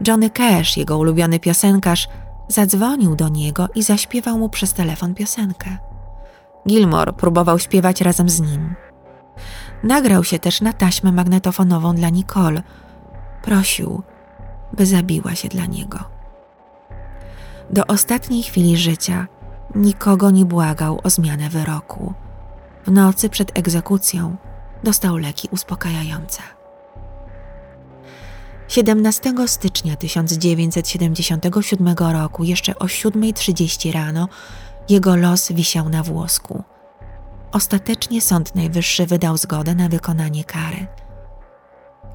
Johnny 0.08 0.30
Cash, 0.30 0.78
jego 0.78 0.98
ulubiony 0.98 1.40
piosenkarz, 1.40 2.08
zadzwonił 2.48 3.16
do 3.16 3.30
niego 3.30 3.68
i 3.76 3.84
zaśpiewał 3.84 4.38
mu 4.38 4.50
przez 4.50 4.74
telefon 4.74 5.16
piosenkę. 5.16 5.78
Gilmore 6.68 7.14
próbował 7.14 7.60
śpiewać 7.60 8.02
razem 8.02 8.30
z 8.30 8.42
nim. 8.42 8.76
Nagrał 9.84 10.24
się 10.24 10.40
też 10.40 10.62
na 10.62 10.74
taśmę 10.74 11.12
magnetofonową 11.12 11.96
dla 11.96 12.10
Nicole. 12.10 12.64
Prosił, 13.42 14.04
by 14.74 14.86
zabiła 14.86 15.36
się 15.36 15.50
dla 15.50 15.66
niego. 15.66 16.00
Do 17.70 17.88
ostatniej 17.88 18.44
chwili 18.44 18.78
życia 18.78 19.28
nikogo 19.76 20.32
nie 20.32 20.46
błagał 20.46 21.00
o 21.04 21.10
zmianę 21.10 21.50
wyroku. 21.50 22.14
W 22.86 22.92
nocy 22.92 23.30
przed 23.30 23.58
egzekucją 23.58 24.36
dostał 24.84 25.18
leki 25.18 25.48
uspokajające. 25.52 26.42
17 28.68 29.34
stycznia 29.48 29.96
1977 29.96 31.96
roku, 31.98 32.44
jeszcze 32.44 32.80
o 32.80 32.86
7.30 32.86 33.94
rano, 33.94 34.30
jego 34.90 35.16
los 35.16 35.52
wisiał 35.52 35.90
na 35.90 36.04
włosku. 36.04 36.64
Ostatecznie 37.52 38.22
Sąd 38.22 38.56
Najwyższy 38.56 39.06
wydał 39.06 39.38
zgodę 39.38 39.76
na 39.76 39.90
wykonanie 39.90 40.44
kary. 40.44 40.88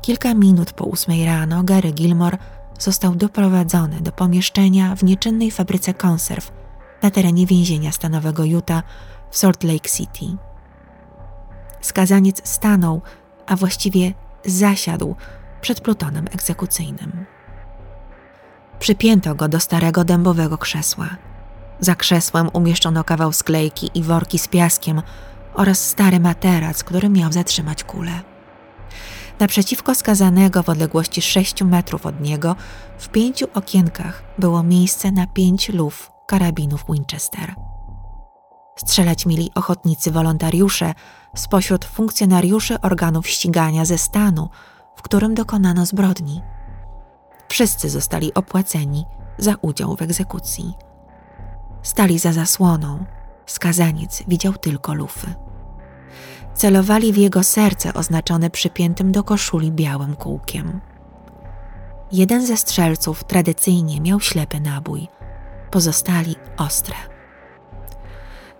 Kilka 0.02 0.34
minut 0.34 0.72
po 0.72 0.84
ósmej 0.84 1.24
rano 1.24 1.62
Gary 1.62 1.92
Gilmore 1.92 2.38
został 2.78 3.14
doprowadzony 3.14 4.00
do 4.00 4.12
pomieszczenia 4.12 4.96
w 4.96 5.04
nieczynnej 5.04 5.50
fabryce 5.50 5.94
konserw 5.94 6.52
na 7.02 7.10
terenie 7.10 7.46
więzienia 7.46 7.92
stanowego 7.92 8.44
Utah 8.44 8.82
w 9.30 9.36
Salt 9.36 9.64
Lake 9.64 9.88
City. 9.88 10.26
Skazaniec 11.80 12.48
stanął, 12.48 13.02
a 13.46 13.56
właściwie 13.56 14.14
zasiadł 14.44 15.16
przed 15.60 15.80
plutonem 15.80 16.26
egzekucyjnym. 16.32 17.26
Przypięto 18.78 19.34
go 19.34 19.48
do 19.48 19.60
starego 19.60 20.04
dębowego 20.04 20.58
krzesła. 20.58 21.29
Za 21.80 21.94
krzesłem 21.94 22.50
umieszczono 22.52 23.04
kawał 23.04 23.32
sklejki 23.32 23.90
i 23.94 24.02
worki 24.02 24.38
z 24.38 24.48
piaskiem 24.48 25.02
oraz 25.54 25.88
stary 25.88 26.20
materac, 26.20 26.84
który 26.84 27.08
miał 27.08 27.32
zatrzymać 27.32 27.84
kulę. 27.84 28.12
Naprzeciwko 29.40 29.94
skazanego 29.94 30.62
w 30.62 30.68
odległości 30.68 31.22
sześciu 31.22 31.66
metrów 31.66 32.06
od 32.06 32.20
niego, 32.20 32.56
w 32.98 33.08
pięciu 33.08 33.46
okienkach 33.54 34.22
było 34.38 34.62
miejsce 34.62 35.12
na 35.12 35.26
pięć 35.26 35.68
luf 35.68 36.10
karabinów 36.26 36.84
Winchester. 36.88 37.54
Strzelać 38.76 39.26
mieli 39.26 39.50
ochotnicy 39.54 40.10
wolontariusze 40.10 40.94
spośród 41.36 41.84
funkcjonariuszy 41.84 42.80
organów 42.80 43.28
ścigania 43.28 43.84
ze 43.84 43.98
stanu, 43.98 44.48
w 44.96 45.02
którym 45.02 45.34
dokonano 45.34 45.86
zbrodni. 45.86 46.42
Wszyscy 47.48 47.90
zostali 47.90 48.34
opłaceni 48.34 49.04
za 49.38 49.54
udział 49.62 49.96
w 49.96 50.02
egzekucji. 50.02 50.74
Stali 51.82 52.18
za 52.18 52.32
zasłoną, 52.32 53.04
skazaniec 53.46 54.22
widział 54.28 54.52
tylko 54.52 54.94
lufy. 54.94 55.34
Celowali 56.54 57.12
w 57.12 57.16
jego 57.16 57.42
serce 57.42 57.94
oznaczone 57.94 58.50
przypiętym 58.50 59.12
do 59.12 59.24
koszuli 59.24 59.72
białym 59.72 60.16
kółkiem. 60.16 60.80
Jeden 62.12 62.46
ze 62.46 62.56
strzelców 62.56 63.24
tradycyjnie 63.24 64.00
miał 64.00 64.20
ślepy 64.20 64.60
nabój, 64.60 65.08
pozostali 65.70 66.36
ostre. 66.56 66.94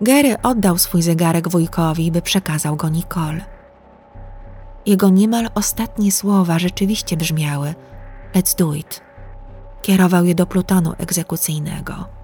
Gary 0.00 0.42
oddał 0.42 0.78
swój 0.78 1.02
zegarek 1.02 1.48
wujkowi, 1.48 2.12
by 2.12 2.22
przekazał 2.22 2.76
go 2.76 2.88
Nicole. 2.88 3.44
Jego 4.86 5.08
niemal 5.08 5.48
ostatnie 5.54 6.12
słowa 6.12 6.58
rzeczywiście 6.58 7.16
brzmiały: 7.16 7.74
Let's 8.34 8.58
do 8.58 8.74
it. 8.74 9.00
Kierował 9.82 10.24
je 10.24 10.34
do 10.34 10.46
plutonu 10.46 10.92
egzekucyjnego. 10.98 12.19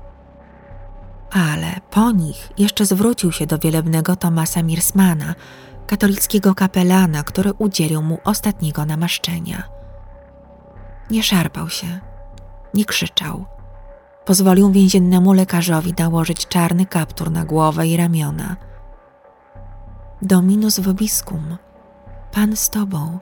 Ale 1.31 1.81
po 1.91 2.11
nich 2.11 2.53
jeszcze 2.59 2.87
zwrócił 2.87 3.33
się 3.33 3.47
do 3.47 3.59
wielebnego 3.59 4.17
Tomasa 4.17 4.63
Mirsmana, 4.63 5.35
katolickiego 5.87 6.55
kapelana, 6.55 7.23
który 7.23 7.53
udzielił 7.53 8.03
mu 8.03 8.19
ostatniego 8.25 8.87
namaszczenia. 8.87 9.63
Nie 11.11 11.23
szarpał 11.23 11.69
się, 11.69 12.01
nie 12.75 12.85
krzyczał. 12.85 13.45
Pozwolił 14.25 14.73
więziennemu 14.73 15.33
lekarzowi 15.33 15.95
nałożyć 15.99 16.47
czarny 16.47 16.87
kaptur 16.87 17.31
na 17.31 17.45
głowę 17.45 17.87
i 17.87 17.97
ramiona. 17.97 18.57
Dominus 20.23 20.81
vobiscum, 20.81 21.57
Pan 22.33 22.57
z 22.57 22.71
tobą, 22.71 23.19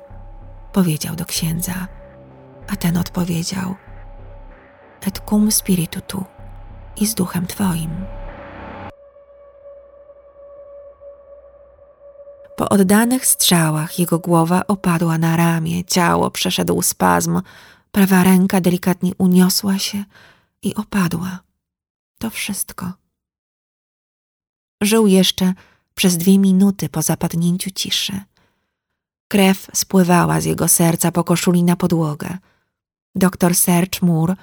powiedział 0.73 1.17
do 1.17 1.25
księdza, 1.25 1.88
a 2.69 2.77
ten 2.77 2.97
odpowiedział: 2.97 3.75
Et 5.07 5.21
cum 5.21 5.53
spiritu 5.53 6.01
tu 6.01 6.25
i 6.96 7.07
z 7.07 7.14
duchem 7.14 7.46
twoim. 7.46 7.90
Po 12.57 12.68
oddanych 12.68 13.26
strzałach 13.26 13.98
jego 13.98 14.18
głowa 14.18 14.62
opadła 14.66 15.18
na 15.18 15.37
ramię, 15.37 15.85
ciało 15.85 16.30
przeszedł 16.30 16.83
spazm, 16.83 17.42
prawa 17.92 18.24
ręka 18.24 18.61
delikatnie 18.61 19.12
uniosła 19.18 19.78
się 19.78 20.04
i 20.62 20.74
opadła. 20.74 21.38
To 22.18 22.30
wszystko. 22.30 22.92
Żył 24.83 25.07
jeszcze 25.07 25.54
przez 25.94 26.16
dwie 26.16 26.38
minuty 26.38 26.88
po 26.88 27.02
zapadnięciu 27.02 27.70
ciszy. 27.70 28.20
Krew 29.28 29.70
spływała 29.72 30.40
z 30.40 30.44
jego 30.44 30.68
serca 30.68 31.12
po 31.12 31.24
koszuli 31.24 31.64
na 31.64 31.76
podłogę. 31.76 32.38
Doktor 33.14 33.54
Serge 33.54 33.98
Moore, 34.02 34.37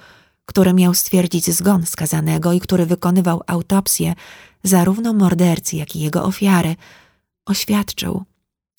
który 0.46 0.72
miał 0.72 0.94
stwierdzić 0.94 1.50
zgon 1.50 1.86
skazanego 1.86 2.52
i 2.52 2.60
który 2.60 2.86
wykonywał 2.86 3.42
autopsję 3.46 4.14
zarówno 4.62 5.12
mordercy, 5.12 5.76
jak 5.76 5.96
i 5.96 6.00
jego 6.00 6.24
ofiary, 6.24 6.76
oświadczył, 7.46 8.24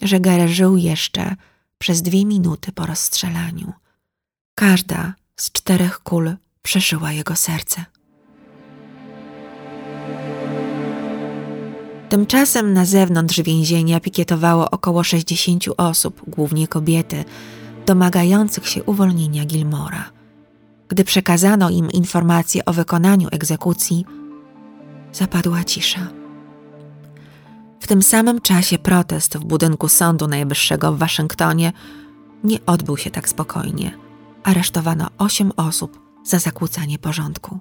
że 0.01 0.19
Gere 0.19 0.47
żył 0.47 0.77
jeszcze 0.77 1.35
przez 1.77 2.01
dwie 2.01 2.25
minuty 2.25 2.71
po 2.71 2.85
rozstrzelaniu. 2.85 3.73
Każda 4.55 5.13
z 5.35 5.51
czterech 5.51 5.99
kul 5.99 6.35
przeszyła 6.61 7.11
jego 7.11 7.35
serce. 7.35 7.85
Tymczasem 12.09 12.73
na 12.73 12.85
zewnątrz 12.85 13.41
więzienia 13.41 13.99
pikietowało 13.99 14.71
około 14.71 15.03
60 15.03 15.65
osób, 15.77 16.21
głównie 16.27 16.67
kobiety, 16.67 17.25
domagających 17.85 18.67
się 18.67 18.83
uwolnienia 18.83 19.45
Gilmora. 19.45 20.22
Gdy 20.93 21.03
przekazano 21.03 21.69
im 21.69 21.91
informację 21.91 22.65
o 22.65 22.73
wykonaniu 22.73 23.27
egzekucji, 23.31 24.05
zapadła 25.13 25.63
cisza. 25.63 26.07
W 27.79 27.87
tym 27.87 28.03
samym 28.03 28.41
czasie 28.41 28.77
protest 28.77 29.37
w 29.37 29.45
budynku 29.45 29.89
Sądu 29.89 30.27
Najwyższego 30.27 30.93
w 30.93 30.97
Waszyngtonie 30.97 31.71
nie 32.43 32.65
odbył 32.65 32.97
się 32.97 33.11
tak 33.11 33.29
spokojnie. 33.29 33.97
Aresztowano 34.43 35.07
osiem 35.17 35.51
osób 35.57 35.99
za 36.23 36.39
zakłócanie 36.39 36.99
porządku. 36.99 37.59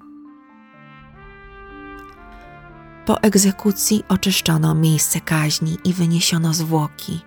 Po 3.07 3.23
egzekucji 3.23 4.05
oczyszczono 4.09 4.75
miejsce 4.75 5.21
kaźni 5.21 5.79
i 5.85 5.92
wyniesiono 5.92 6.55
zwłoki. 6.55 7.21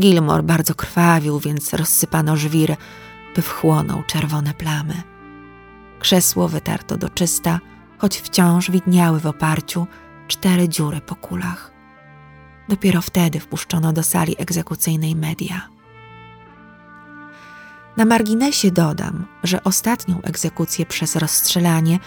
Gilmore 0.00 0.42
bardzo 0.42 0.74
krwawił, 0.74 1.40
więc 1.40 1.74
rozsypano 1.74 2.36
żwir, 2.36 2.76
by 3.36 3.42
wchłonął 3.42 4.02
czerwone 4.02 4.54
plamy. 4.54 5.09
Krzesło 6.00 6.48
wytarto 6.48 6.96
do 6.96 7.08
czysta, 7.10 7.60
choć 7.98 8.16
wciąż 8.16 8.70
widniały 8.70 9.20
w 9.20 9.26
oparciu 9.26 9.86
cztery 10.28 10.68
dziury 10.68 11.00
po 11.00 11.14
kulach. 11.14 11.72
Dopiero 12.68 13.02
wtedy 13.02 13.40
wpuszczono 13.40 13.92
do 13.92 14.02
sali 14.02 14.34
egzekucyjnej 14.38 15.16
media. 15.16 15.68
Na 17.96 18.04
marginesie 18.04 18.70
dodam, 18.70 19.26
że 19.44 19.64
ostatnią 19.64 20.22
egzekucję 20.22 20.86
przez 20.86 21.16
rozstrzelanie 21.16 21.98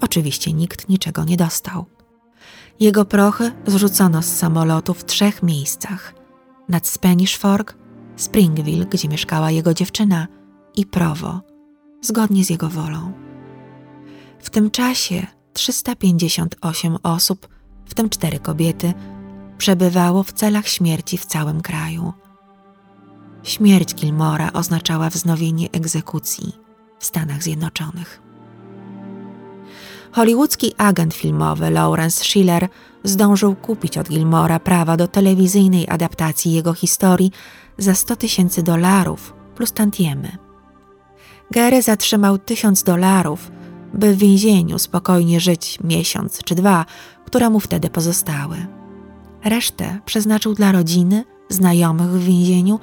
Oczywiście 0.00 0.52
nikt 0.52 0.88
niczego 0.88 1.24
nie 1.24 1.36
dostał. 1.36 1.97
Jego 2.80 3.04
prochy 3.04 3.52
zrzucono 3.66 4.22
z 4.22 4.26
samolotu 4.26 4.94
w 4.94 5.04
trzech 5.04 5.42
miejscach: 5.42 6.14
nad 6.68 6.86
Spanish 6.86 7.36
Fork, 7.36 7.76
Springville, 8.16 8.86
gdzie 8.86 9.08
mieszkała 9.08 9.50
jego 9.50 9.74
dziewczyna, 9.74 10.26
i 10.76 10.86
Provo, 10.86 11.40
zgodnie 12.02 12.44
z 12.44 12.50
jego 12.50 12.68
wolą. 12.68 13.12
W 14.38 14.50
tym 14.50 14.70
czasie 14.70 15.26
358 15.52 16.96
osób, 17.02 17.48
w 17.84 17.94
tym 17.94 18.10
cztery 18.10 18.38
kobiety, 18.38 18.94
przebywało 19.58 20.22
w 20.22 20.32
celach 20.32 20.68
śmierci 20.68 21.18
w 21.18 21.26
całym 21.26 21.60
kraju. 21.60 22.12
Śmierć 23.42 23.94
Gilmora 23.94 24.52
oznaczała 24.52 25.10
wznowienie 25.10 25.70
egzekucji 25.70 26.52
w 26.98 27.04
Stanach 27.04 27.42
Zjednoczonych. 27.42 28.27
Hollywoodzki 30.12 30.74
agent 30.78 31.14
filmowy 31.14 31.70
Lawrence 31.70 32.24
Schiller 32.24 32.68
zdążył 33.04 33.54
kupić 33.54 33.98
od 33.98 34.08
Gilmora 34.08 34.60
prawa 34.60 34.96
do 34.96 35.08
telewizyjnej 35.08 35.88
adaptacji 35.88 36.52
jego 36.52 36.74
historii 36.74 37.32
za 37.78 37.94
100 37.94 38.16
tysięcy 38.16 38.62
dolarów 38.62 39.34
plus 39.54 39.72
tantiemy. 39.72 40.38
Gary 41.50 41.82
zatrzymał 41.82 42.38
tysiąc 42.38 42.82
dolarów, 42.82 43.50
by 43.94 44.14
w 44.14 44.18
więzieniu 44.18 44.78
spokojnie 44.78 45.40
żyć 45.40 45.78
miesiąc 45.84 46.38
czy 46.44 46.54
dwa, 46.54 46.84
które 47.24 47.50
mu 47.50 47.60
wtedy 47.60 47.90
pozostały. 47.90 48.66
Resztę 49.44 50.00
przeznaczył 50.04 50.54
dla 50.54 50.72
rodziny, 50.72 51.24
znajomych 51.48 52.10
w 52.10 52.24
więzieniu 52.24 52.80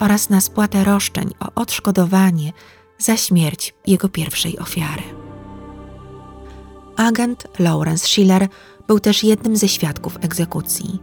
oraz 0.00 0.30
na 0.30 0.40
spłatę 0.40 0.84
roszczeń 0.84 1.30
o 1.40 1.60
odszkodowanie 1.60 2.52
za 2.98 3.16
śmierć 3.16 3.74
jego 3.86 4.08
pierwszej 4.08 4.58
ofiary. 4.58 5.19
Agent 7.00 7.46
Lawrence 7.58 8.06
Schiller 8.06 8.48
był 8.86 9.00
też 9.00 9.24
jednym 9.24 9.56
ze 9.56 9.68
świadków 9.68 10.18
egzekucji. 10.20 10.98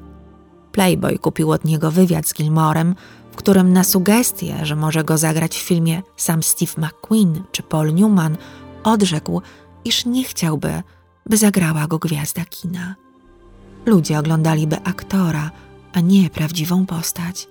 Playboy 0.72 1.20
kupił 1.20 1.52
od 1.52 1.66
niego 1.66 1.92
wywiad 1.92 2.28
z 2.28 2.34
Gilmorem, 2.34 2.96
w 3.32 3.36
którym 3.36 3.74
na 3.74 3.84
sugestię, 3.84 4.66
że 4.66 4.76
może 4.76 5.04
go 5.04 5.18
zagrać 5.18 5.58
w 5.58 5.62
filmie 5.62 6.02
sam 6.18 6.44
Steve 6.44 6.72
McQueen 6.78 7.44
czy 7.52 7.64
Paul 7.64 7.94
Newman, 7.94 8.38
odrzekł, 8.84 9.42
iż 9.86 10.06
nie 10.06 10.24
chciałby, 10.24 10.84
by 11.26 11.38
zagrała 11.38 11.88
go 11.88 12.00
gwiazda 12.00 12.46
kina. 12.46 12.96
Ludzie 13.86 14.20
oglądaliby 14.20 14.78
aktora, 14.84 15.52
a 15.94 16.00
nie 16.00 16.30
prawdziwą 16.30 16.86
postać. 16.86 17.48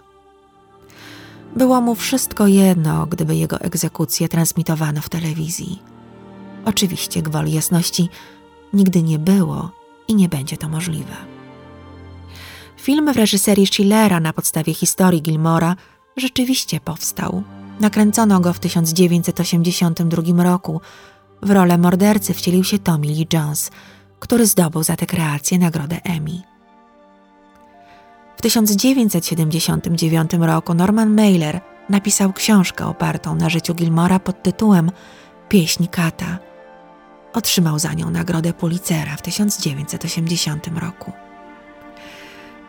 Było 1.56 1.80
mu 1.80 1.94
wszystko 1.94 2.46
jedno, 2.46 3.06
gdyby 3.06 3.36
jego 3.36 3.60
egzekucję 3.60 4.28
transmitowano 4.28 5.00
w 5.00 5.08
telewizji. 5.08 5.95
Oczywiście, 6.66 7.22
gwoli 7.22 7.52
jasności, 7.52 8.08
nigdy 8.72 9.02
nie 9.02 9.18
było 9.18 9.70
i 10.08 10.14
nie 10.14 10.28
będzie 10.28 10.56
to 10.56 10.68
możliwe. 10.68 11.14
Film 12.76 13.12
w 13.12 13.16
reżyserii 13.16 13.66
Schillera 13.66 14.20
na 14.20 14.32
podstawie 14.32 14.74
historii 14.74 15.22
Gilmora 15.22 15.76
rzeczywiście 16.16 16.80
powstał. 16.80 17.42
Nakręcono 17.80 18.40
go 18.40 18.52
w 18.52 18.58
1982 18.58 20.44
roku. 20.44 20.80
W 21.42 21.50
rolę 21.50 21.78
mordercy 21.78 22.34
wcielił 22.34 22.64
się 22.64 22.78
Tommy 22.78 23.06
Lee 23.06 23.26
Jones, 23.32 23.70
który 24.20 24.46
zdobył 24.46 24.82
za 24.82 24.96
tę 24.96 25.06
kreację 25.06 25.58
nagrodę 25.58 26.00
Emmy. 26.04 26.42
W 28.36 28.42
1979 28.42 30.30
roku 30.40 30.74
Norman 30.74 31.14
Mailer 31.14 31.60
napisał 31.88 32.32
książkę 32.32 32.86
opartą 32.86 33.34
na 33.34 33.48
życiu 33.48 33.74
Gilmora 33.74 34.18
pod 34.18 34.42
tytułem 34.42 34.90
Pieśń 35.48 35.86
Kata. 35.86 36.38
Otrzymał 37.36 37.78
za 37.78 37.92
nią 37.92 38.10
nagrodę 38.10 38.52
Pulitzera 38.52 39.16
w 39.16 39.22
1980 39.22 40.68
roku. 40.80 41.12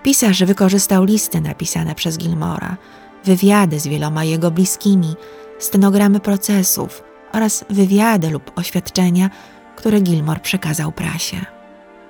Pisarz 0.03 0.43
wykorzystał 0.43 1.03
listy 1.03 1.41
napisane 1.41 1.95
przez 1.95 2.17
Gilmora, 2.17 2.77
wywiady 3.25 3.79
z 3.79 3.87
wieloma 3.87 4.23
jego 4.23 4.51
bliskimi, 4.51 5.15
stenogramy 5.59 6.19
procesów 6.19 7.03
oraz 7.31 7.65
wywiady 7.69 8.29
lub 8.29 8.51
oświadczenia, 8.55 9.29
które 9.75 10.01
Gilmore 10.01 10.39
przekazał 10.39 10.91
prasie. 10.91 11.45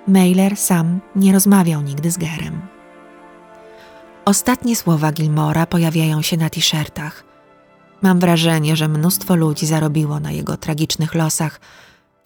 Mailer 0.07 0.57
sam 0.57 0.99
nie 1.15 1.33
rozmawiał 1.33 1.81
nigdy 1.81 2.11
z 2.11 2.17
Gerem. 2.17 2.61
Ostatnie 4.25 4.75
słowa 4.75 5.11
Gilmora 5.11 5.65
pojawiają 5.65 6.21
się 6.21 6.37
na 6.37 6.49
t-shirtach. 6.49 7.23
Mam 8.01 8.19
wrażenie, 8.19 8.75
że 8.75 8.87
mnóstwo 8.87 9.35
ludzi 9.35 9.65
zarobiło 9.65 10.19
na 10.19 10.31
jego 10.31 10.57
tragicznych 10.57 11.15
losach 11.15 11.59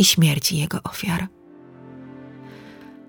i 0.02 0.06
śmierci 0.06 0.58
jego 0.58 0.84
ofiar. 0.84 1.28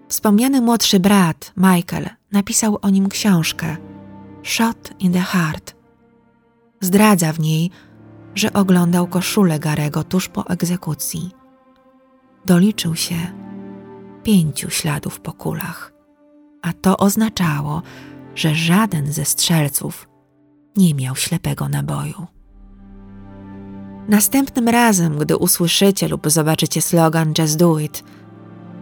Wspomniany 0.08 0.60
młodszy 0.60 1.00
brat, 1.00 1.52
Michael, 1.56 2.08
napisał 2.32 2.78
o 2.82 2.90
nim 2.90 3.08
książkę 3.08 3.76
Shot 4.42 4.90
in 4.98 5.12
the 5.12 5.20
Heart. 5.20 5.76
Zdradza 6.80 7.32
w 7.32 7.40
niej, 7.40 7.70
że 8.34 8.52
oglądał 8.52 9.06
koszulę 9.06 9.58
Garego 9.58 10.04
tuż 10.04 10.28
po 10.28 10.46
egzekucji. 10.46 11.30
Doliczył 12.44 12.96
się 12.96 13.16
pięciu 14.22 14.70
śladów 14.70 15.20
po 15.20 15.32
kulach, 15.32 15.92
a 16.62 16.72
to 16.72 16.96
oznaczało, 16.96 17.82
że 18.34 18.54
żaden 18.54 19.12
ze 19.12 19.24
strzelców 19.24 20.08
nie 20.76 20.94
miał 20.94 21.16
ślepego 21.16 21.68
naboju. 21.68 22.26
Następnym 24.08 24.68
razem, 24.68 25.18
gdy 25.18 25.36
usłyszycie 25.36 26.08
lub 26.08 26.30
zobaczycie 26.30 26.82
slogan 26.82 27.34
Just 27.38 27.58
Do 27.58 27.78
It, 27.78 28.04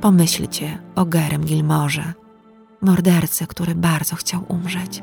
pomyślcie 0.00 0.78
o 0.94 1.04
Gerem 1.04 1.44
Gilmorze, 1.44 2.12
mordercy, 2.82 3.46
który 3.46 3.74
bardzo 3.74 4.16
chciał 4.16 4.44
umrzeć. 4.48 5.02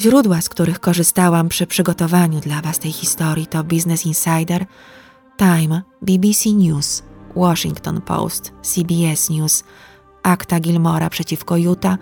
Źródła, 0.00 0.40
z 0.40 0.48
których 0.48 0.80
korzystałam 0.80 1.48
przy 1.48 1.66
przygotowaniu 1.66 2.40
dla 2.40 2.62
Was 2.62 2.78
tej 2.78 2.92
historii 2.92 3.46
to 3.46 3.64
Business 3.64 4.06
Insider, 4.06 4.66
Time, 5.36 5.82
BBC 6.02 6.50
News, 6.50 7.02
Washington 7.36 8.00
Post, 8.00 8.52
CBS 8.62 9.30
News, 9.30 9.64
akta 10.22 10.60
Gilmora 10.60 11.10
przeciwko 11.10 11.56
Utah, 11.56 11.98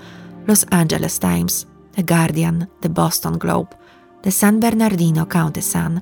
Los 0.47 0.67
Angeles 0.71 1.19
Times, 1.19 1.67
The 1.97 2.03
Guardian, 2.03 2.67
The 2.81 2.89
Boston 2.89 3.39
Globe, 3.39 3.84
The 4.25 4.33
San 4.33 4.61
Bernardino 4.61 5.27
County 5.27 5.63
Sun 5.63 6.01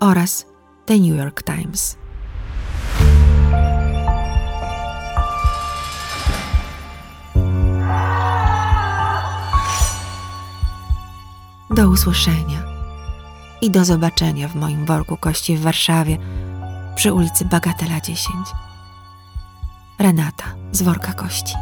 oraz 0.00 0.46
The 0.86 0.98
New 0.98 1.16
York 1.16 1.42
Times. 1.42 1.96
Do 11.70 11.88
usłyszenia 11.88 12.62
i 13.60 13.70
do 13.70 13.84
zobaczenia 13.84 14.48
w 14.48 14.54
moim 14.54 14.86
worku 14.86 15.16
kości 15.16 15.56
w 15.56 15.60
Warszawie 15.60 16.18
przy 16.94 17.12
ulicy 17.12 17.44
Bagatela 17.44 18.00
10. 18.00 18.28
Renata 19.98 20.44
z 20.72 20.82
worka 20.82 21.12
kości. 21.12 21.54